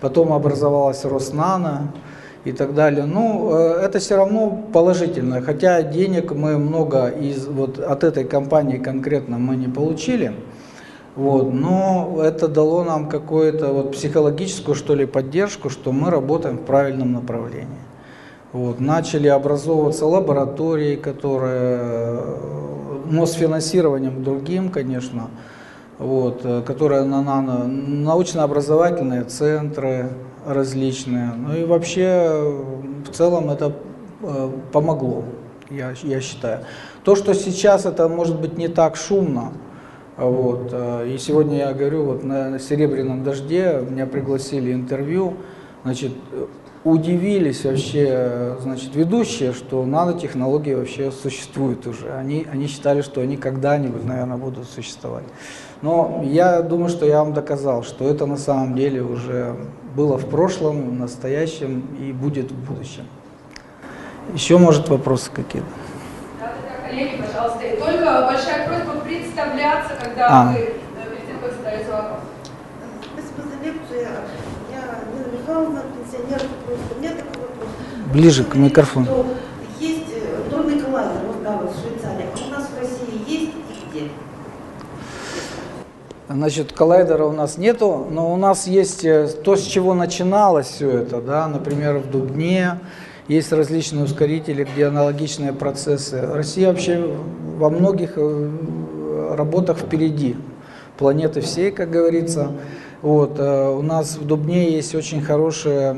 [0.00, 1.92] Потом образовалась Роснано,
[2.44, 3.04] и так далее.
[3.04, 8.78] Ну, э, это все равно положительно, хотя денег мы много из, вот, от этой компании
[8.78, 10.32] конкретно мы не получили,
[11.16, 16.62] вот, но это дало нам какую-то вот психологическую, что ли, поддержку, что мы работаем в
[16.62, 17.87] правильном направлении.
[18.52, 22.20] Вот, начали образовываться лаборатории, которые,
[23.04, 25.28] но с финансированием другим, конечно,
[25.98, 30.08] вот, э, которые на нано, научно-образовательные центры,
[30.46, 31.32] различные.
[31.36, 32.64] Ну и вообще
[33.06, 33.74] в целом это
[34.22, 35.24] э, помогло,
[35.68, 36.60] я, я считаю.
[37.04, 39.52] То, что сейчас это может быть не так шумно,
[40.16, 45.34] вот, э, и сегодня я говорю, вот на «Серебряном дожде» меня пригласили интервью,
[45.84, 46.12] значит,
[46.90, 52.12] удивились вообще, значит, ведущие, что нанотехнологии вообще существуют уже.
[52.12, 55.24] Они, они считали, что они когда-нибудь, наверное, будут существовать.
[55.82, 59.54] Но я думаю, что я вам доказал, что это на самом деле уже
[59.94, 63.04] было в прошлом, в настоящем и будет в будущем.
[64.34, 65.68] Еще, может, вопросы какие-то?
[66.38, 67.64] Да, да, коллеги, пожалуйста.
[67.64, 70.52] И только большая просьба представляться, когда а.
[70.52, 72.20] вы э, перед тем, как задаете вопрос.
[73.12, 74.00] Спасибо за лекцию.
[74.70, 74.82] Я
[75.14, 76.42] Нина Михайловна, пенсионер.
[76.68, 77.68] У меня такой вопрос.
[78.12, 79.06] Ближе к микрофону.
[79.78, 82.26] Есть э, дронный коллайдер, вот, да, вот в Швейцарии.
[82.34, 84.08] А у нас в России есть и где?
[86.28, 90.90] Значит, коллайдера у нас нету, но у нас есть э, то, с чего начиналось все
[90.90, 92.78] это, да, например, в Дубне,
[93.28, 96.22] есть различные ускорители, где аналогичные процессы.
[96.22, 97.14] Россия вообще
[97.58, 100.36] во многих э, работах впереди
[100.96, 102.52] планеты всей, как говорится.
[103.00, 105.94] Вот, э, у нас в Дубне есть очень хорошие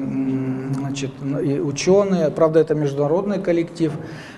[0.74, 3.92] значит, ученые, правда это международный коллектив,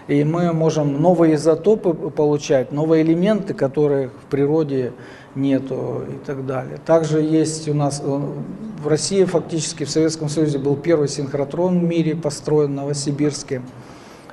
[0.06, 4.92] и мы можем новые изотопы получать, новые элементы, которые в природе
[5.34, 6.78] нету и так далее.
[6.84, 8.20] Также есть у нас, э,
[8.82, 13.62] в России фактически, в Советском Союзе был первый синхротрон в мире построен в Новосибирске.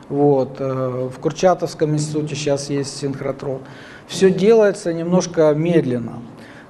[0.10, 0.58] Вот.
[0.60, 3.62] Э, в Курчатовском институте сейчас есть синхротрон.
[4.08, 6.20] Все делается немножко медленно.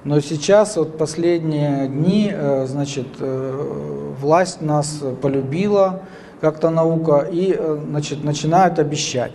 [0.02, 6.00] Но сейчас, вот последние дни, э, значит, э, власть нас полюбила,
[6.40, 9.34] как-то наука, и, э, значит, начинают обещать,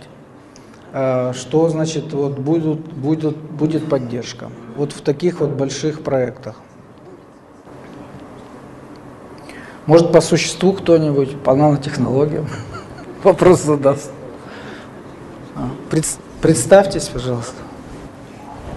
[0.92, 4.48] что, значит, вот будут, будет, будет поддержка.
[4.76, 6.56] Вот в таких вот больших проектах.
[9.84, 12.46] Может, по существу кто-нибудь, по нанотехнологиям
[13.22, 14.10] вопрос задаст.
[15.54, 17.65] А, пред- Представьтесь, пожалуйста.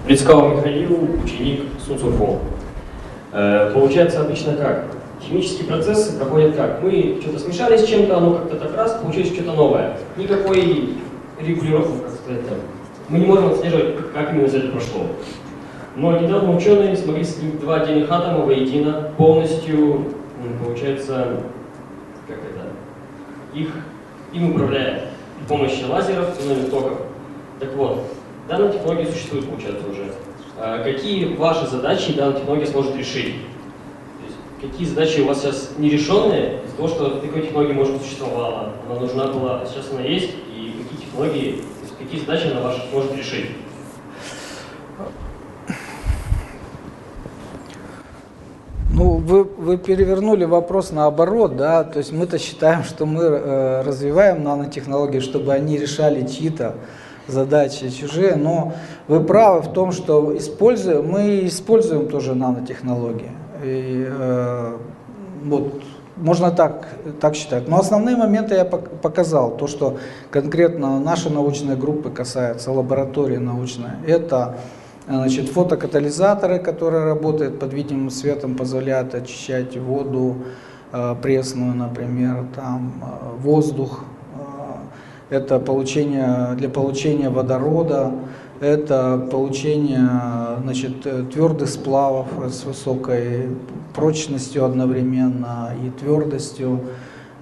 [0.10, 2.40] Прицкал Михаил, ученик Сунцурфо.
[3.32, 4.86] Э, Получается обычно как?
[5.22, 6.82] Химические процессы проходят как?
[6.82, 9.98] Мы что-то смешали с чем-то, оно как-то так раз, получилось что-то новое.
[10.18, 10.96] Никакой
[11.40, 12.58] регулировки, как сказать, там.
[13.10, 15.02] Мы не можем отслеживать, как именно это прошло.
[15.96, 20.06] Но недавно ученые смогли соединить два отдельных атома воедино, полностью,
[20.66, 21.38] получается,
[22.28, 22.66] как это,
[23.54, 23.70] их,
[24.34, 25.04] им управляя
[25.38, 26.98] при помощи лазеров, цунами токов.
[27.60, 28.06] Так вот,
[28.50, 30.12] данная технология существует, получается, уже.
[30.58, 33.36] А Какие ваши задачи данная технология сможет решить?
[34.60, 39.28] Какие задачи у вас сейчас нерешенные из-за того, что такой технологии, может существовала, она нужна
[39.28, 41.62] была, а сейчас она есть, и какие технологии,
[41.98, 43.52] какие задачи она ваша сможет решить?
[48.92, 54.44] Ну, вы, вы перевернули вопрос наоборот, да, то есть мы-то считаем, что мы э, развиваем
[54.44, 56.76] нанотехнологии, чтобы они решали чьи-то
[57.30, 58.74] задачи чужие, но
[59.08, 63.32] вы правы в том, что используем, мы используем тоже нанотехнологии.
[63.64, 64.78] И, э,
[65.44, 65.82] вот,
[66.16, 66.88] можно так,
[67.22, 67.68] так считать.
[67.68, 69.58] Но основные моменты я пок- показал.
[69.58, 69.98] То, что
[70.32, 74.56] конкретно нашей научной группы касается, лаборатории научной, это
[75.10, 80.36] Значит, фотокатализаторы, которые работают под видимым светом, позволяют очищать воду
[80.92, 84.04] э, пресную, например, там, э, воздух.
[85.30, 88.12] Это получение, для получения водорода,
[88.60, 90.10] это получение
[90.64, 91.02] значит,
[91.32, 93.50] твердых сплавов с высокой
[93.94, 96.82] прочностью одновременно и твердостью.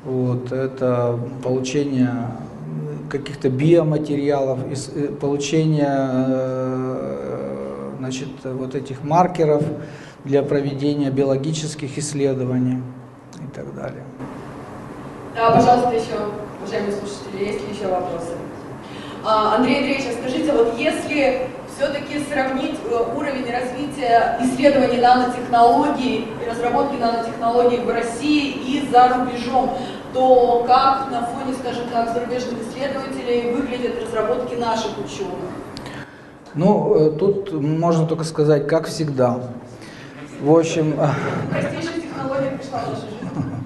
[0.04, 2.12] Вот, это получение
[3.10, 4.60] каких-то биоматериалов,
[4.96, 9.64] э, получение э, значит, вот этих маркеров
[10.24, 12.82] для проведения биологических исследований
[13.36, 14.04] и так далее.
[15.36, 16.16] Да, пожалуйста, еще,
[16.60, 18.34] уважаемые слушатели, есть ли еще вопросы?
[19.24, 26.50] А, Андрей Андреевич, а скажите, вот если все-таки сравнить э, уровень развития исследований нанотехнологий и
[26.50, 29.78] разработки нанотехнологий в России и за рубежом,
[30.14, 35.36] то как на фоне, скажем так, зарубежных исследователей выглядят разработки наших ученых?
[36.56, 39.40] Ну, э, тут можно только сказать, как всегда.
[40.42, 40.94] В общем,
[41.52, 43.57] Простейшая технология пришла в нашу жизнь.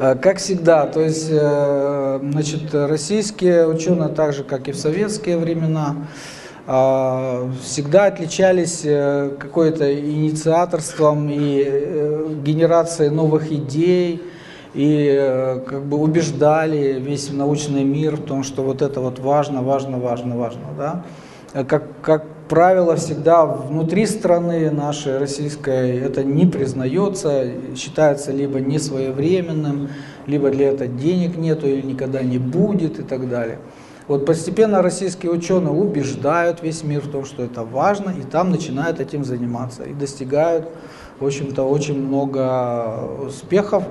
[0.00, 5.36] Э, Как всегда, то есть, э, значит, российские ученые, так же как и в советские
[5.36, 5.94] времена,
[6.66, 8.82] э, всегда отличались
[9.38, 14.22] какой-то инициаторством и генерацией новых идей,
[14.72, 19.98] и как бы убеждали весь научный мир в том, что вот это вот важно, важно,
[19.98, 21.04] важно, важно, да.
[21.64, 27.44] Как, как правило, всегда внутри страны нашей российской это не признается,
[27.76, 29.88] считается либо несвоевременным,
[30.26, 33.60] либо для этого денег нету или никогда не будет и так далее.
[34.08, 38.98] Вот постепенно российские ученые убеждают весь мир в том, что это важно, и там начинают
[38.98, 40.68] этим заниматься и достигают,
[41.20, 43.84] в общем-то, очень много успехов.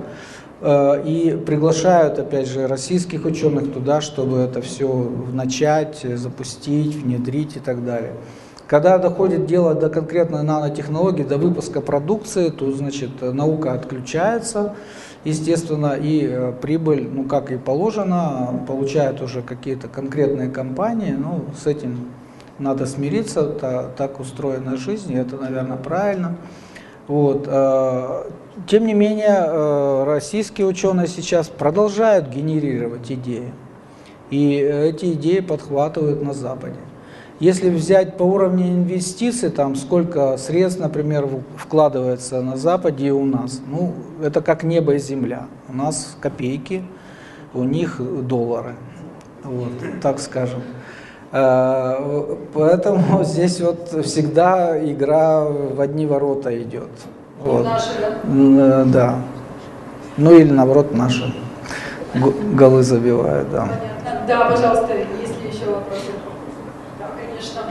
[0.60, 7.60] Э, И приглашают, опять же, российских ученых туда, чтобы это все начать, запустить, внедрить и
[7.62, 8.16] так далее.
[8.70, 14.76] Когда доходит дело до конкретной нанотехнологии, до выпуска продукции, то, значит, наука отключается,
[15.24, 21.66] естественно, и э, прибыль, ну, как и положено, получают уже какие-то конкретные компании, ну, с
[21.66, 22.10] этим
[22.60, 26.36] надо смириться, та- так устроена жизнь, и это, наверное, правильно.
[27.08, 27.48] Вот.
[27.48, 28.24] э,
[28.68, 33.52] Тем не менее, э, российские ученые сейчас продолжают генерировать идеи.
[34.30, 36.76] И эти идеи подхватывают на Западе.
[37.40, 43.62] Если взять по уровню инвестиций, там сколько средств, например, вкладывается на Западе и у нас,
[43.66, 45.46] ну, это как небо и земля.
[45.70, 46.84] У нас копейки,
[47.54, 48.76] у них доллары,
[49.44, 49.72] вот,
[50.02, 50.62] так скажем.
[51.32, 56.90] Э, Поэтому здесь вот всегда игра в одни ворота идет.
[57.42, 57.64] Вот.
[57.64, 58.18] Наши, да?
[58.24, 59.16] Э, Да.
[60.18, 61.34] Ну или наоборот наши
[62.54, 63.62] голы забивают, да.
[63.62, 64.28] Понятно.
[64.28, 66.08] Да, пожалуйста, есть ли еще вопросы?
[67.00, 67.62] Да, конечно.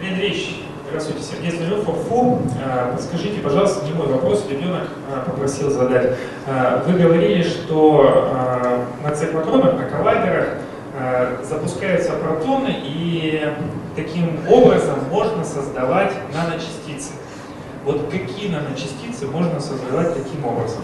[0.00, 0.56] Андрей Андреевич,
[0.88, 2.38] здравствуйте, Сергей Смирнов, ФОФУ.
[2.64, 6.16] А, Подскажите, пожалуйста, не мой вопрос, ребенок а, попросил задать.
[6.46, 8.38] А, Вы говорили, что
[9.04, 10.48] на циклотронах, на коллайдерах
[10.98, 13.46] э, запускаются протоны, и
[13.94, 17.12] таким образом можно создавать наночастицы.
[17.84, 20.80] Вот какие наночастицы можно создавать таким образом?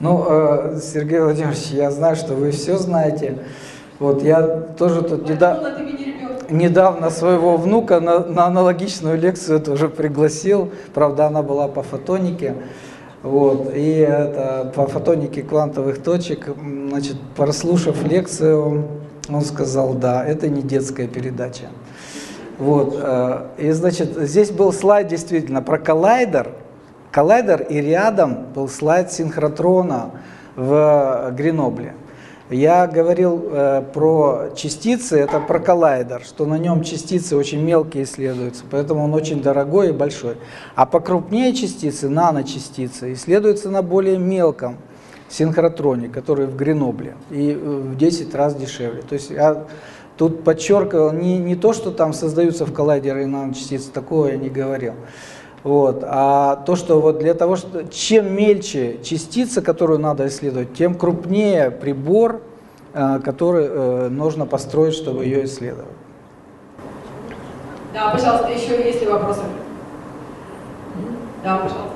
[0.00, 3.40] Ну, э, Сергей Владимирович, я знаю, что вы все знаете.
[3.98, 5.74] Вот я тоже тут недавно...
[6.50, 12.54] Недавно своего внука на, на аналогичную лекцию тоже пригласил, правда она была по фотонике,
[13.22, 16.48] вот, и это по фотонике квантовых точек,
[16.88, 18.86] значит, прослушав лекцию,
[19.28, 21.68] он сказал, да, это не детская передача.
[22.58, 26.52] Вот, э, и значит, здесь был слайд действительно про коллайдер,
[27.10, 30.10] коллайдер, и рядом был слайд синхротрона
[30.54, 31.94] в Гренобле.
[32.50, 38.64] Я говорил э, про частицы, это про коллайдер, что на нем частицы очень мелкие исследуются,
[38.70, 40.36] поэтому он очень дорогой и большой.
[40.74, 44.76] А покрупнее частицы, наночастицы, исследуются на более мелком
[45.30, 49.00] синхротроне, который в Гренобле, и э, в 10 раз дешевле.
[49.00, 49.64] То есть я
[50.18, 54.92] тут подчеркивал не, не то, что там создаются в коллайдеры наночастицы, такого я не говорил.
[55.64, 56.04] Вот.
[56.06, 61.70] А то, что вот для того, что чем мельче частица, которую надо исследовать, тем крупнее
[61.70, 62.42] прибор,
[62.92, 65.90] э, который э, нужно построить, чтобы ее исследовать.
[67.94, 69.40] Да, пожалуйста, еще есть ли вопросы?
[71.42, 71.94] Да, пожалуйста.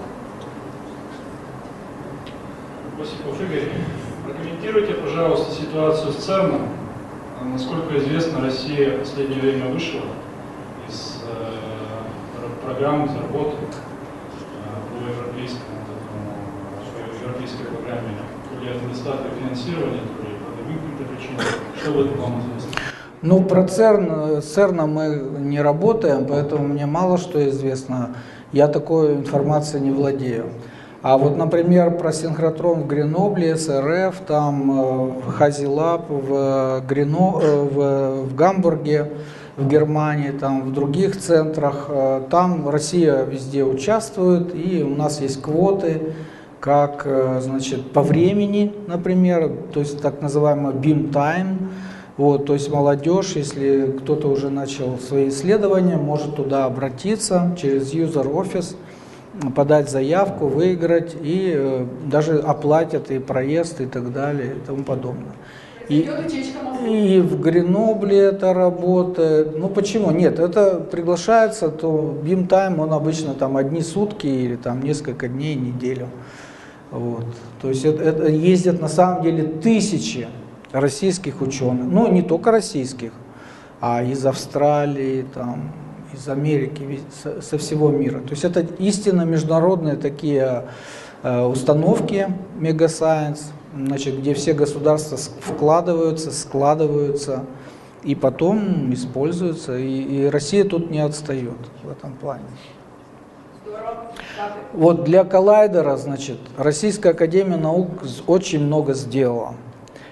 [2.99, 3.69] Осипов Игорь,
[4.25, 6.69] прокомментируйте, пожалуйста, ситуацию с ЦЕРНом.
[7.53, 10.01] Насколько известно, Россия в последнее время вышла
[10.89, 11.23] из
[12.69, 15.79] э, из работы э, по европейскому,
[16.93, 18.19] по европейской программе,
[18.71, 21.41] от недостатка финансирования, то ли по другим каким-то причинам.
[21.81, 22.81] Что в этом вам известно?
[23.23, 25.07] Ну, про ЦЕРН, э, с ЦЕРНом мы
[25.41, 28.15] не работаем, поэтому мне мало что известно.
[28.53, 30.47] Я такой информацией не владею.
[31.03, 38.25] А вот, например, про синхротрон в Гренобле, СРФ, там э, Хазилаб, в, Грено, э, в,
[38.27, 39.11] в Гамбурге,
[39.59, 45.43] в Германии, там в других центрах, э, там Россия везде участвует, и у нас есть
[45.43, 46.15] квоты,
[46.61, 51.71] как, э, значит, по времени, например, то есть так называемый beam time,
[52.17, 58.33] вот, то есть молодежь, если кто-то уже начал свои исследования, может туда обратиться через user
[58.33, 58.77] office,
[59.55, 65.35] подать заявку, выиграть и э, даже оплатят и проезд и так далее и тому подобное.
[65.89, 66.09] И,
[66.87, 69.59] и в Гренобле это работает.
[69.59, 70.11] Ну почему?
[70.11, 76.09] Нет, это приглашается, то time, он обычно там одни сутки или там несколько дней, неделю.
[76.91, 77.25] Вот.
[77.61, 80.29] То есть это, это ездят на самом деле тысячи
[80.73, 81.87] российских ученых.
[81.91, 83.13] Ну, не только российских,
[83.81, 85.73] а из Австралии, там,
[86.13, 87.01] из Америки,
[87.41, 88.21] со всего мира.
[88.21, 90.65] То есть это истинно международные такие
[91.23, 92.29] э, установки
[92.59, 93.53] Мегасайенс,
[93.87, 97.45] значит, где все государства вкладываются, складываются
[98.03, 99.79] и потом используются.
[99.79, 102.45] И, и Россия тут не отстает в этом плане.
[104.73, 107.89] Вот для коллайдера, значит, Российская Академия Наук
[108.27, 109.55] очень много сделала.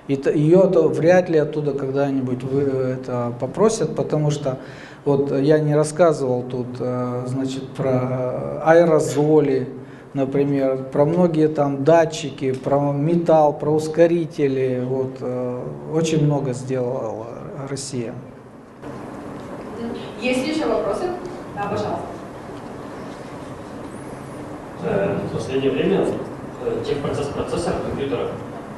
[0.08, 4.58] И ее то вряд ли оттуда когда-нибудь вы это попросят, потому что
[5.04, 9.68] вот я не рассказывал тут, э, значит, про аэрозоли,
[10.16, 14.82] например, про многие там датчики, про металл, про ускорители.
[14.84, 15.62] Вот э,
[15.94, 17.26] очень много сделала
[17.68, 18.14] Россия.
[20.20, 21.04] Есть ли еще вопросы?
[21.54, 22.00] Да, пожалуйста.
[24.84, 26.06] Э, В последнее время
[26.64, 28.28] э, техпроцесс процессор компьютера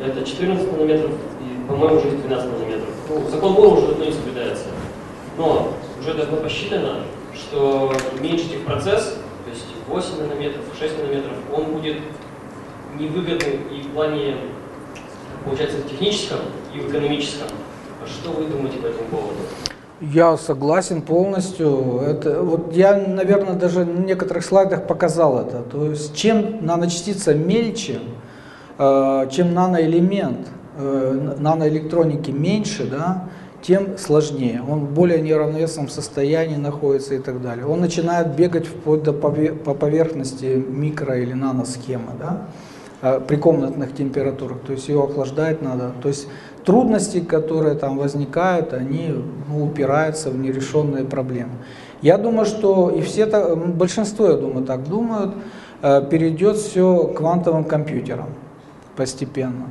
[0.05, 2.89] это 14 нанометров и, по-моему, уже 12 нанометров.
[3.09, 4.64] Ну, закон Мура уже давно не соблюдается.
[5.36, 5.68] Но
[6.01, 9.18] уже давно посчитано, что меньше техпроцесс,
[9.89, 11.97] 8 нанометров, 6 нанометров, он будет
[12.99, 14.36] невыгодным и в плане,
[15.45, 16.41] получается, в техническом
[16.74, 17.49] и в экономическом.
[18.07, 19.34] Что вы думаете по этому поводу?
[20.01, 22.01] Я согласен полностью.
[22.01, 25.62] Это, вот я, наверное, даже на некоторых слайдах показал это.
[25.62, 27.99] То есть чем наночастица мельче,
[28.78, 33.28] э, чем наноэлемент, э, наноэлектроники меньше, да,
[33.62, 34.62] тем сложнее.
[34.66, 37.66] Он в более неравновесном состоянии находится и так далее.
[37.66, 42.46] Он начинает бегать вплоть до по поверхности микро- или наносхемы, да,
[43.02, 44.59] э, при комнатных температурах.
[44.66, 45.92] То есть его охлаждать надо.
[46.02, 46.28] То есть
[46.64, 49.14] трудности, которые там возникают, они
[49.48, 51.52] ну, упираются в нерешенные проблемы.
[52.00, 55.34] Я думаю, что и все, большинство, я думаю, так думают,
[55.82, 58.28] э, перейдет все к квантовым компьютерам
[58.96, 59.66] постепенно.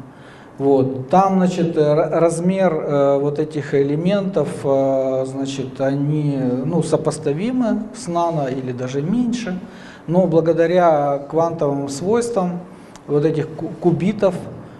[0.57, 1.09] Вот.
[1.09, 8.47] Там, значит, э, размер э, вот этих элементов, э, значит, они ну, сопоставимы с нано
[8.47, 9.59] или даже меньше,
[10.07, 12.59] но благодаря квантовым свойствам
[13.07, 14.35] вот этих ку- кубитов,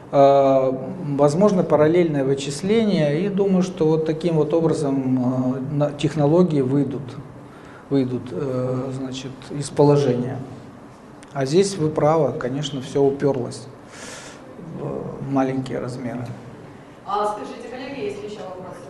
[0.09, 5.59] Возможно параллельное вычисление, и думаю, что вот таким вот образом
[5.99, 7.01] технологии выйдут,
[7.89, 8.21] выйдут
[8.93, 10.38] значит, из положения.
[11.34, 13.67] А здесь вы правы, конечно, все уперлось
[15.30, 16.25] маленькие размеры.
[17.05, 18.88] А скажите, коллеги, есть ли еще вопросы?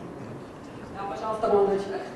[0.96, 1.48] Да, пожалуйста,
[1.84, 2.08] человек.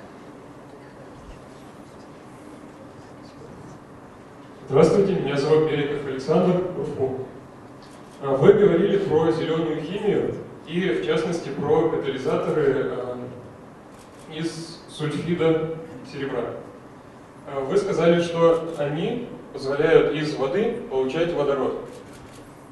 [4.67, 7.25] Здравствуйте, меня зовут Береков Александр, УФУ.
[8.21, 13.17] А, Вы говорили про зеленую химию и, в частности, про катализаторы а,
[14.33, 15.75] из сульфида
[16.11, 16.55] серебра.
[17.47, 21.81] А, Вы сказали, что они позволяют из воды получать водород.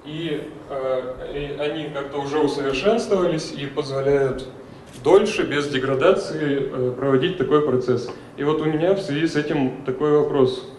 [0.06, 0.41] И,
[1.34, 4.47] и они как-то уже усовершенствовались и позволяют
[5.04, 8.10] дольше, без деградации, э, проводить такой процесс.
[8.38, 10.70] И вот у меня в связи с этим такой вопрос.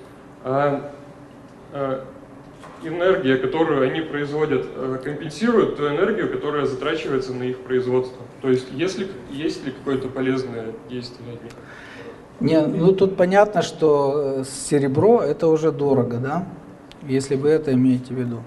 [0.45, 0.93] А
[1.73, 2.05] э,
[2.83, 8.23] энергия, которую они производят, э, компенсирует ту энергию, которая затрачивается на их производство.
[8.43, 11.53] То есть, есть ли, есть ли какое-то полезное действие от них?
[12.41, 16.47] Не, ну тут понятно, что э, серебро это уже дорого, да,
[17.07, 18.43] если вы это имеете в виду.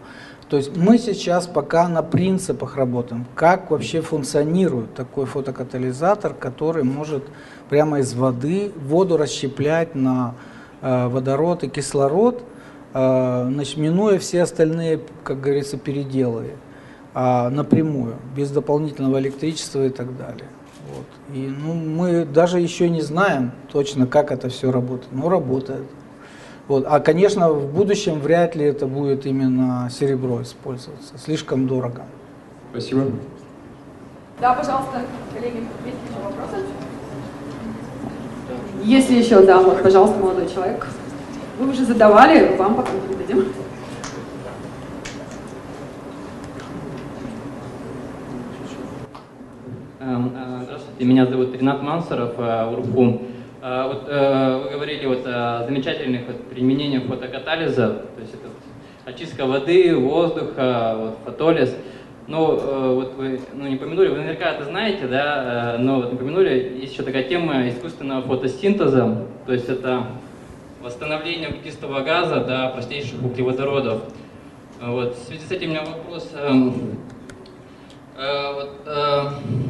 [0.49, 7.23] То есть мы сейчас пока на принципах работаем, как вообще функционирует такой фотокатализатор, который может
[7.69, 10.35] прямо из воды воду расщеплять на
[10.81, 12.43] э, водород и кислород,
[12.93, 16.51] э, значит, минуя все остальные, как говорится, переделы
[17.15, 20.47] а, напрямую, без дополнительного электричества и так далее.
[20.89, 21.35] Вот.
[21.35, 25.85] И ну, мы даже еще не знаем точно, как это все работает, но работает.
[26.67, 26.85] Вот.
[26.87, 32.03] А, конечно, в будущем вряд ли это будет именно серебро использоваться, слишком дорого.
[32.71, 33.05] Спасибо.
[34.39, 35.01] Да, пожалуйста,
[35.33, 36.65] коллеги, есть еще вопросы?
[38.81, 40.87] Если еще, да, вот, пожалуйста, молодой человек.
[41.59, 43.45] Вы уже задавали, вам пока передадим.
[49.99, 53.03] Эм, э, Здравствуйте, меня зовут Ренат Мансоров, э, УРФУ.
[53.03, 53.32] Э,
[53.63, 58.49] Вот, э, вы говорили вот о замечательных вот применениях фотокатализа, то есть это
[59.05, 61.73] очистка воды, воздуха, вот, фотолиз.
[62.27, 66.11] Но э, вот вы ну, не помянули, вы наверняка это знаете, да, э, но вот
[66.11, 70.07] не помянули, есть еще такая тема искусственного фотосинтеза, то есть это
[70.81, 74.01] восстановление углекислого газа до простейших углеводородов.
[74.81, 76.29] Э, Вот, в связи с этим у меня вопрос.
[76.35, 76.97] эм,
[78.15, 79.62] Э, вот, э, ну,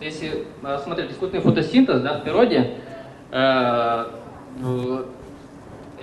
[0.00, 2.76] если рассмотреть искусственный фотосинтез да, в природе,
[3.30, 4.04] э,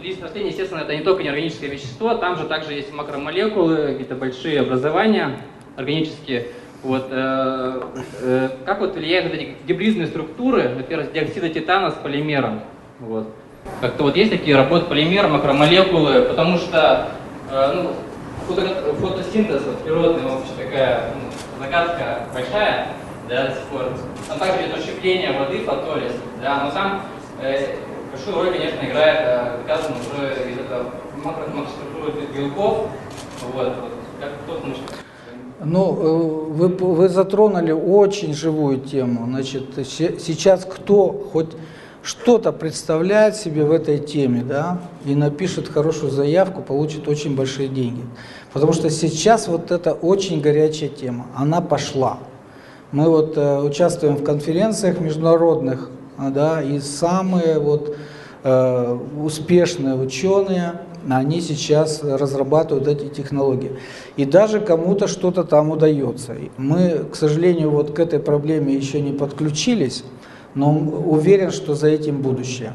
[0.02, 4.62] лист растения, естественно, это не только неорганическое вещество, там же также есть макромолекулы, какие-то большие
[4.62, 5.40] образования
[5.76, 6.48] органические.
[6.84, 7.82] Вот, э,
[8.22, 12.62] э, как вот влияют вот эти гибридные структуры, во-первых, диоксида титана с полимером?
[13.00, 13.28] Вот.
[13.82, 17.10] Как-то вот есть такие работы полимер, макромолекулы, потому что
[17.52, 17.92] э, ну,
[18.48, 22.88] фото- фотосинтез вот, природный, вообще такая ну, загадка большая,
[23.30, 23.82] да, сих пор.
[24.28, 27.02] Там также идет расщепление воды, фотолиз, да, но там
[27.42, 27.76] э,
[28.12, 30.84] большую роль, конечно, играет, э, доказано уже из этого
[31.24, 32.88] макро- макроструктуры белков,
[33.54, 34.82] вот, вот, как кто может
[35.64, 39.26] Ну, э, вы, вы затронули очень живую тему.
[39.26, 41.52] Значит, се- сейчас кто хоть
[42.04, 48.02] что-то представляет себе в этой теме, да, и напишет хорошую заявку, получит очень большие деньги.
[48.54, 52.20] Потому что сейчас вот это очень горячая тема, она пошла.
[52.92, 57.98] Мы вот э, участвуем в конференциях международных, а, да, и самые вот
[58.44, 60.80] э, успешные ученые,
[61.10, 63.72] они сейчас разрабатывают эти технологии.
[64.16, 66.36] И даже кому-то что-то там удается.
[66.56, 70.06] Мы, к сожалению, вот к этой проблеме еще не подключились,
[70.56, 72.72] но уверен, что за этим будущее.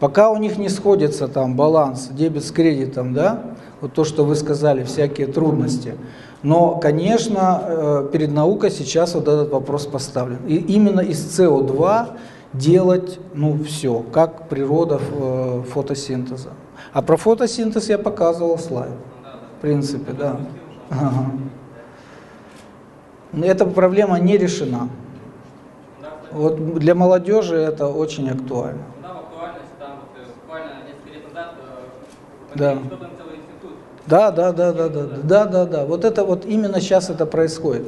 [0.00, 4.34] Пока у них не сходится там баланс дебет с кредитом, да, вот то, что вы
[4.34, 5.94] сказали, всякие трудности.
[6.42, 10.38] Но, конечно, э, перед наукой сейчас вот этот вопрос поставлен.
[10.46, 12.16] И именно из СО2
[12.52, 16.50] делать, ну, все, как природа э, фотосинтеза.
[16.92, 18.92] А про фотосинтез я показывал слайд.
[19.58, 20.40] В принципе, да.
[20.90, 21.30] Ага.
[23.40, 24.88] Эта проблема не решена.
[26.32, 28.82] Вот для молодежи это очень актуально.
[29.00, 31.54] Там актуальность, там э, буквально несколько лет назад
[32.56, 32.72] Да.
[32.74, 33.11] институт.
[34.06, 35.84] Да, да, да, да, да, да, да, да.
[35.84, 37.84] Вот это вот именно сейчас это происходит.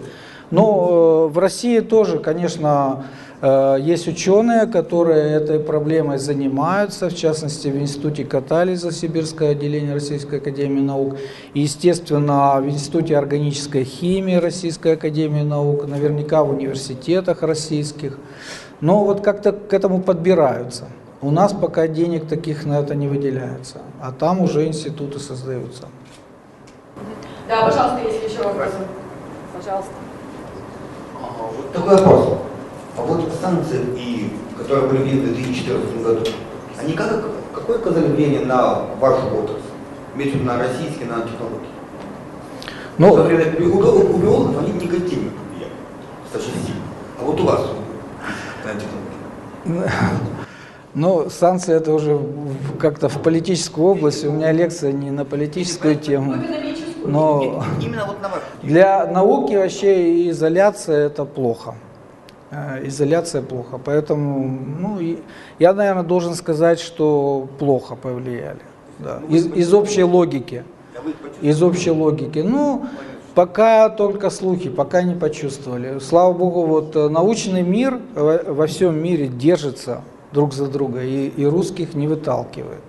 [0.51, 3.07] Но э, в России тоже, конечно,
[3.41, 10.39] э, есть ученые, которые этой проблемой занимаются, в частности, в Институте катализа Сибирское отделение Российской
[10.39, 11.16] Академии Наук,
[11.55, 18.19] и, естественно, в Институте органической химии Российской Академии Наук, наверняка в университетах российских.
[18.81, 20.85] Но вот как-то к этому подбираются.
[21.23, 25.89] У нас пока денег таких на это не выделяется, а там уже институты создаются.
[27.49, 28.77] Да, пожалуйста, если еще вопросы.
[29.55, 29.93] Пожалуйста.
[31.21, 32.39] А, Вот такой вопрос.
[32.97, 36.21] А вот санкции, и, которые были введены в 2014 году,
[36.81, 37.23] они как,
[37.55, 39.61] какое оказали влияние на вашу отрасль?
[40.15, 41.69] Имеется в виду на российские нанотехнологии?
[42.99, 45.75] Ну, Например, у, у, у биологов они негативно влияют,
[46.23, 46.83] достаточно сильно.
[47.21, 47.61] А вот у вас
[48.65, 49.91] нанотехнологии.
[50.97, 52.21] Ну, санкции это уже
[52.79, 54.25] как-то в политическую область.
[54.25, 56.37] У меня лекция не на политическую тему.
[57.05, 61.75] Но Именно вот на вашу для науки вообще изоляция это плохо.
[62.51, 63.81] Э, Изоляция плохо.
[63.85, 64.99] Поэтому, ну,
[65.59, 68.61] я, наверное, должен сказать, что плохо повлияли.
[68.99, 69.21] Да.
[69.29, 70.65] Из, из общей логики.
[70.97, 71.47] А?
[71.47, 72.39] Из общей логики.
[72.39, 72.87] Ну,
[73.35, 75.99] пока только слухи, пока не почувствовали.
[75.99, 80.03] Слава богу, вот э, научный мир во, во всем мире держится
[80.33, 82.81] друг за друга и, и русских не выталкивает.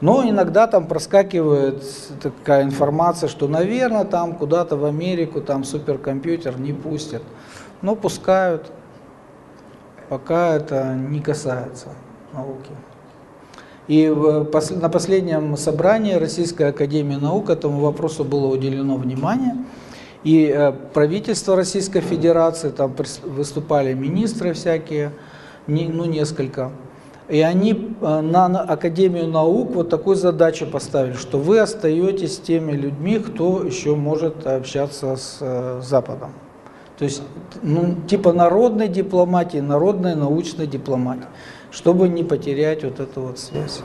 [0.00, 1.82] Но иногда там проскакивает
[2.20, 7.22] такая информация, что, наверное, там куда-то в Америку там суперкомпьютер не пустят.
[7.80, 8.70] Но пускают,
[10.08, 11.88] пока это не касается
[12.32, 12.70] науки.
[13.86, 19.56] И на последнем собрании Российской Академии Наук этому вопросу было уделено внимание.
[20.22, 22.94] И э, правительство Российской Федерации, там
[23.24, 25.12] выступали министры всякие,
[25.66, 26.72] ну несколько.
[27.28, 33.18] И они э, на Академию наук вот такую задачу поставили, что вы остаетесь теми людьми,
[33.18, 36.32] кто еще может общаться с э, Западом.
[36.98, 37.22] То есть,
[37.62, 41.24] ну, типа народной дипломатии, народной научной дипломатии,
[41.70, 43.80] чтобы не потерять вот эту вот связь.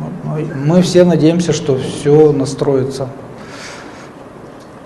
[0.00, 3.08] Ну, Мы все надеемся, что все настроится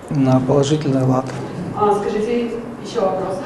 [0.09, 1.25] на положительный лад.
[1.75, 2.51] А, скажите,
[2.85, 3.41] еще вопросы?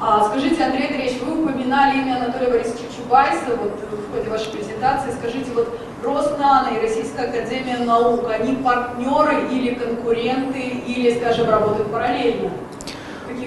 [0.00, 5.10] А, скажите, Андрей Андреевич, вы упоминали имя Анатолия Борисовича Чубайса вот, в ходе вашей презентации.
[5.18, 5.68] Скажите, вот
[6.04, 12.50] Роснано и Российская Академия Наук, они партнеры или конкуренты, или, скажем, работают параллельно?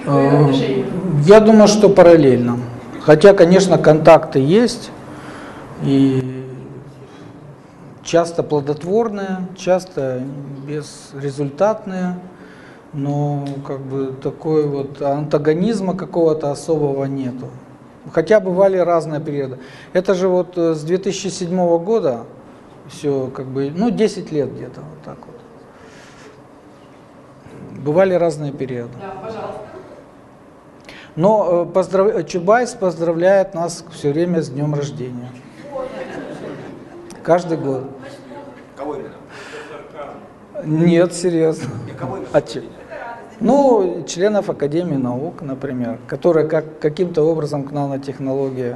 [0.06, 0.86] Э, отношениях?
[1.24, 2.58] Я думаю, что параллельно.
[3.00, 4.90] Хотя, конечно, контакты есть
[5.82, 6.46] и
[8.02, 10.22] часто плодотворные, часто
[10.66, 12.18] безрезультатные,
[12.92, 17.48] но как бы такой вот антагонизма какого-то особого нету.
[18.12, 19.58] Хотя бывали разные периоды.
[19.92, 22.24] Это же вот э, с 2007 года
[22.88, 25.34] все как бы, ну 10 лет где-то вот так вот.
[27.80, 28.92] Бывали разные периоды.
[29.00, 29.60] Да, пожалуйста.
[31.16, 35.30] Но э, поздрав- Чубайс поздравляет нас все время с днем рождения.
[37.22, 37.84] Каждый год.
[38.76, 39.14] Кого именно?
[40.64, 41.70] Нет, серьезно.
[41.98, 42.28] Кого именно?
[43.44, 48.74] Ну, членов Академии наук, например, которые как, каким-то образом к нанотехнологии.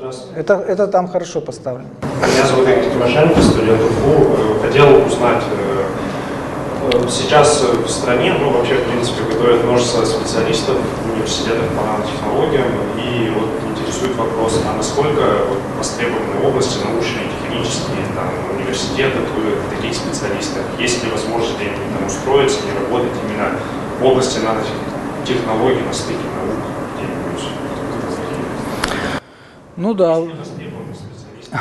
[0.00, 0.10] э.
[0.34, 1.88] Это, это там хорошо поставлено.
[2.02, 4.60] Меня зовут Игорь Тимошенко, студент УФУ.
[4.60, 5.84] Хотел узнать, э,
[6.92, 10.74] э, сейчас в стране, ну вообще, в принципе, готовят множество специалистов
[11.04, 15.22] в университетах по нанотехнологиям, и вот интересует вопрос, а насколько
[15.78, 19.18] востребованы области научные, технические, там, университеты,
[19.76, 23.58] таких специалистов, есть ли возможность где-нибудь там устроиться и работать именно
[24.00, 26.56] в области нанотехнологий на стыке наук
[26.96, 27.48] где-нибудь?
[29.76, 31.58] Ну да, специалисты.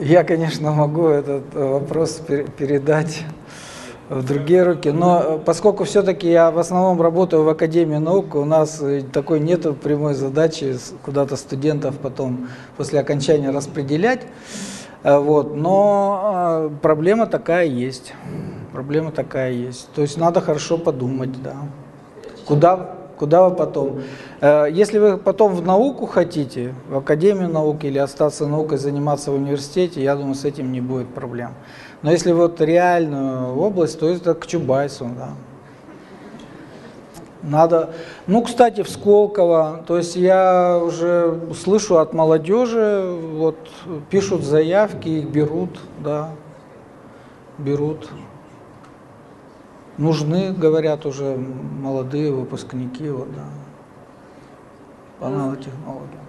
[0.00, 3.24] Я, конечно, могу этот вопрос пер- передать
[4.08, 8.44] в другие руки, но э, поскольку все-таки я в основном работаю в Академии наук, у
[8.44, 14.20] нас э, такой нет прямой задачи куда-то студентов потом после окончания распределять,
[15.02, 18.12] Э, вот, но проблема такая есть,
[18.72, 21.54] проблема такая есть, то есть надо хорошо подумать, да,
[22.44, 24.00] куда, куда вы потом.
[24.42, 30.02] Если вы потом в науку хотите, в Академию наук или остаться наукой, заниматься в университете,
[30.02, 31.52] я думаю, с этим не будет проблем.
[32.02, 35.30] Но если вот реальную область, то это к Чубайсу, да.
[37.42, 37.94] Надо,
[38.26, 43.56] ну, кстати, в Сколково, то есть я уже слышу от молодежи, вот
[44.10, 46.30] пишут заявки, их берут, да,
[47.58, 48.10] берут.
[49.96, 53.44] Нужны, говорят уже молодые выпускники, вот, да,
[55.20, 56.26] по нанотехнологиям.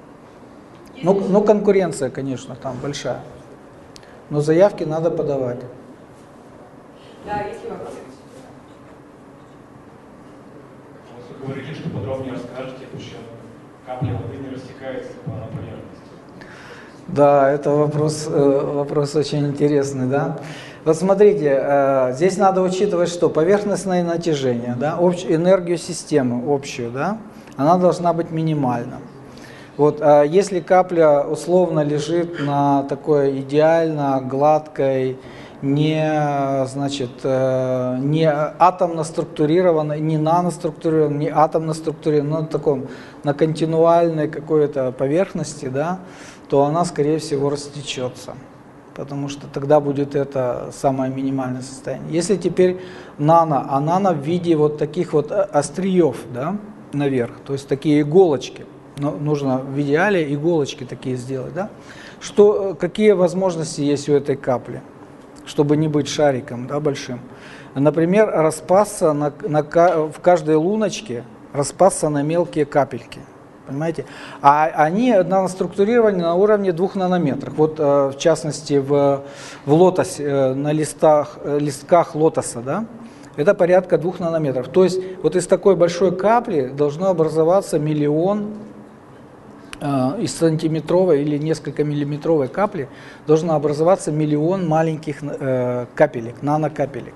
[1.02, 3.22] Ну, ну, конкуренция, конечно, там большая.
[4.30, 5.60] Но заявки надо подавать.
[7.26, 7.98] Да, есть ли вопросы?
[11.40, 13.20] Вы говорили, что подробнее расскажете, почему
[13.86, 15.78] капля воды не растекается по поверхности.
[17.08, 20.38] Да, это вопрос, э, вопрос очень интересный, да.
[20.84, 27.18] Вот смотрите, э, здесь надо учитывать, что поверхностное натяжение, да, общ- энергию системы общую, да,
[27.56, 28.98] она должна быть минимальна.
[29.78, 35.20] Вот, а если капля условно лежит на такой идеально гладкой
[35.62, 42.88] не, значит, э, не атомно структурированной, не наноструктурированной, не атомно структурированной, но на таком,
[43.24, 46.00] на континуальной какой-то поверхности, да,
[46.50, 48.34] то она, скорее всего, растечется.
[48.96, 52.12] Потому что тогда будет это самое минимальное состояние.
[52.12, 52.80] Если теперь
[53.20, 56.58] нано, а нано в виде вот таких вот остриев, да,
[56.94, 58.66] наверх, то есть такие иголочки.
[58.98, 61.70] Но нужно в идеале иголочки такие сделать, да.
[62.20, 64.82] Что, какие возможности есть у этой капли?
[65.48, 67.20] чтобы не быть шариком да, большим.
[67.74, 73.20] Например, распасться на, на, в каждой луночке, распасться на мелкие капельки.
[73.66, 74.06] Понимаете?
[74.42, 77.54] А они наноструктурированы на уровне двух нанометров.
[77.58, 79.24] Вот э, в частности в,
[79.66, 82.86] в лотосе, э, на листах, э, листках лотоса, да,
[83.36, 84.70] это порядка двух нанометров.
[84.70, 88.77] То есть вот из такой большой капли должно образоваться миллион Э,
[89.80, 92.88] из сантиметровой или несколько миллиметровой капли
[93.28, 97.14] должно образоваться миллион маленьких э, капелек, нанокапелек.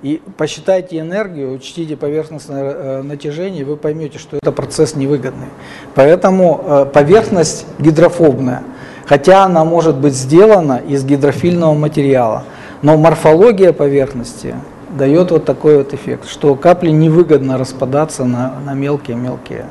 [0.00, 5.48] И посчитайте энергию, учтите поверхностное э, натяжение, вы поймете, что это процесс невыгодный.
[5.96, 8.62] Поэтому э, поверхность гидрофобная,
[9.06, 12.44] хотя она может быть сделана из гидрофильного материала,
[12.82, 14.54] но морфология поверхности
[14.90, 19.66] дает вот такой вот эффект, что капли невыгодно распадаться на мелкие-мелкие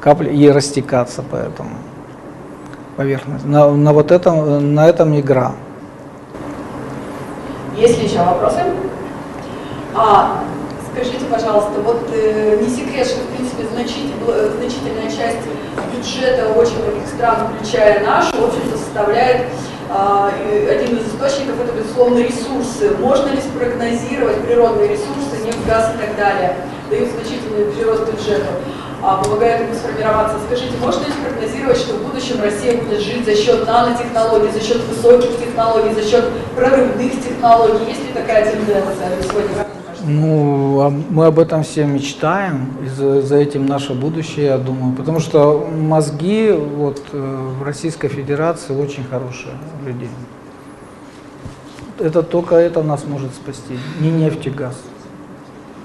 [0.00, 1.70] капли и растекаться по этому
[2.96, 3.46] поверхности.
[3.46, 5.52] На, на вот этом, на этом игра.
[7.76, 8.60] Есть ли еще вопросы?
[9.94, 10.42] А,
[10.92, 15.46] скажите, пожалуйста, вот э, не секрет, что в принципе значительная, значительная часть
[15.94, 19.46] бюджета очень многих стран, включая нашу, в общем-то составляет
[19.90, 20.30] а,
[20.70, 22.90] один из источников это, безусловно, ресурсы.
[22.98, 26.56] Можно ли спрогнозировать природные ресурсы, нефть, газ и так далее,
[26.90, 28.46] дают значительный прирост бюджету?
[29.00, 30.36] А, помогают ему сформироваться.
[30.46, 34.82] Скажите, можно ли спрогнозировать, что в будущем Россия будет жить за счет нанотехнологий, за счет
[34.84, 36.24] высоких технологий, за счет
[36.56, 37.86] прорывных технологий?
[37.88, 39.66] Есть ли такая тенденция сегодня?
[40.04, 44.96] Ну, мы об этом все мечтаем, и за, за этим наше будущее, я думаю.
[44.96, 49.54] Потому что мозги вот, э, в Российской Федерации очень хорошие
[49.84, 50.08] людей.
[51.98, 54.80] Это только это нас может спасти, не нефть и газ.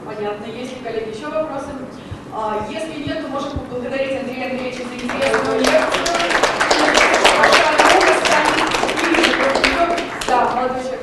[0.06, 0.46] Понятно.
[0.46, 1.66] Есть ли, коллеги, еще вопросы?
[1.72, 2.23] А,
[2.70, 6.04] если нет, то можем поблагодарить Андрея Андреевича за интересную лекцию.
[10.28, 11.00] Да, молодой человек.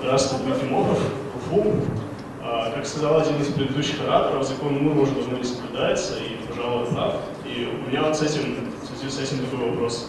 [0.00, 0.98] Здравствуйте, Дмитрий Мохов,
[1.36, 1.74] УФУ.
[2.42, 6.86] А, как сказал один из предыдущих ораторов, закон Мура уже давно не соблюдается, и, пожалуй,
[6.86, 7.16] прав.
[7.44, 10.08] И у меня вот с этим, в связи с этим такой вопрос.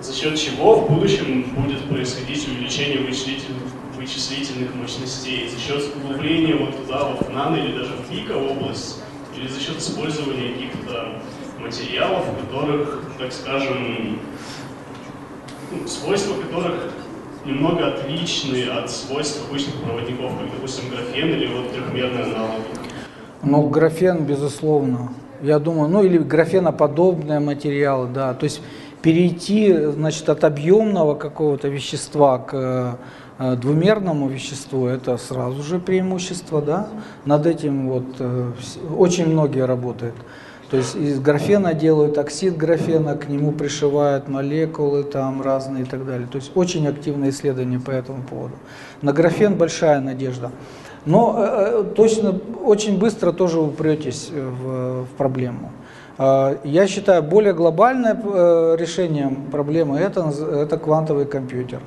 [0.00, 3.62] За счет чего в будущем будет происходить увеличение вычислительных
[3.96, 9.02] вычислительных мощностей за счет углубления вот туда, вот в нано или даже в пика область,
[9.36, 11.20] или за счет использования каких-то
[11.60, 14.18] материалов, которых, так скажем,
[15.72, 16.92] ну, свойства которых
[17.44, 22.64] немного отличны от свойств обычных проводников, как, допустим, графен или вот трехмерные аналоги.
[23.42, 25.12] Ну, графен, безусловно.
[25.42, 28.34] Я думаю, ну или графеноподобные материалы, да.
[28.34, 28.60] То есть
[29.02, 32.94] перейти, значит, от объемного какого-то вещества к Э,
[33.38, 36.88] двумерному веществу это сразу же преимущество, да,
[37.24, 38.52] над этим вот э,
[38.96, 40.14] очень многие работают.
[40.70, 46.04] То есть из графена делают оксид графена, к нему пришивают молекулы там разные и так
[46.06, 46.26] далее.
[46.26, 48.54] То есть очень активные исследования по этому поводу.
[49.02, 50.50] На графен большая надежда.
[51.04, 55.70] Но э, точно очень быстро тоже упретесь в, в проблему.
[56.18, 58.14] Я считаю, более глобальное
[58.74, 60.32] решение проблемы это,
[60.62, 61.80] это квантовый компьютер.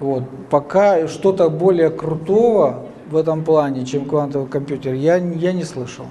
[0.00, 0.24] Вот.
[0.50, 6.06] Пока что-то более крутого в этом плане, чем квантовый компьютер, я, я не слышал.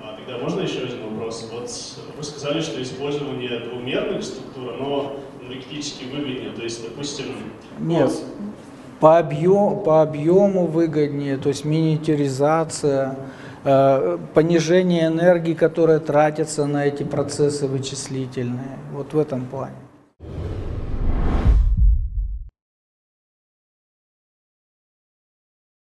[0.00, 1.48] А, тогда можно еще один вопрос?
[1.52, 1.70] Вот
[2.16, 7.26] вы сказали, что использование двумерных структур, оно энергетически выгоднее, то есть, допустим...
[7.80, 8.22] Нет, вот...
[9.00, 13.16] по, объем, по объему выгоднее, то есть миниатюризация,
[13.64, 19.74] э, понижение энергии, которая тратится на эти процессы вычислительные, вот в этом плане.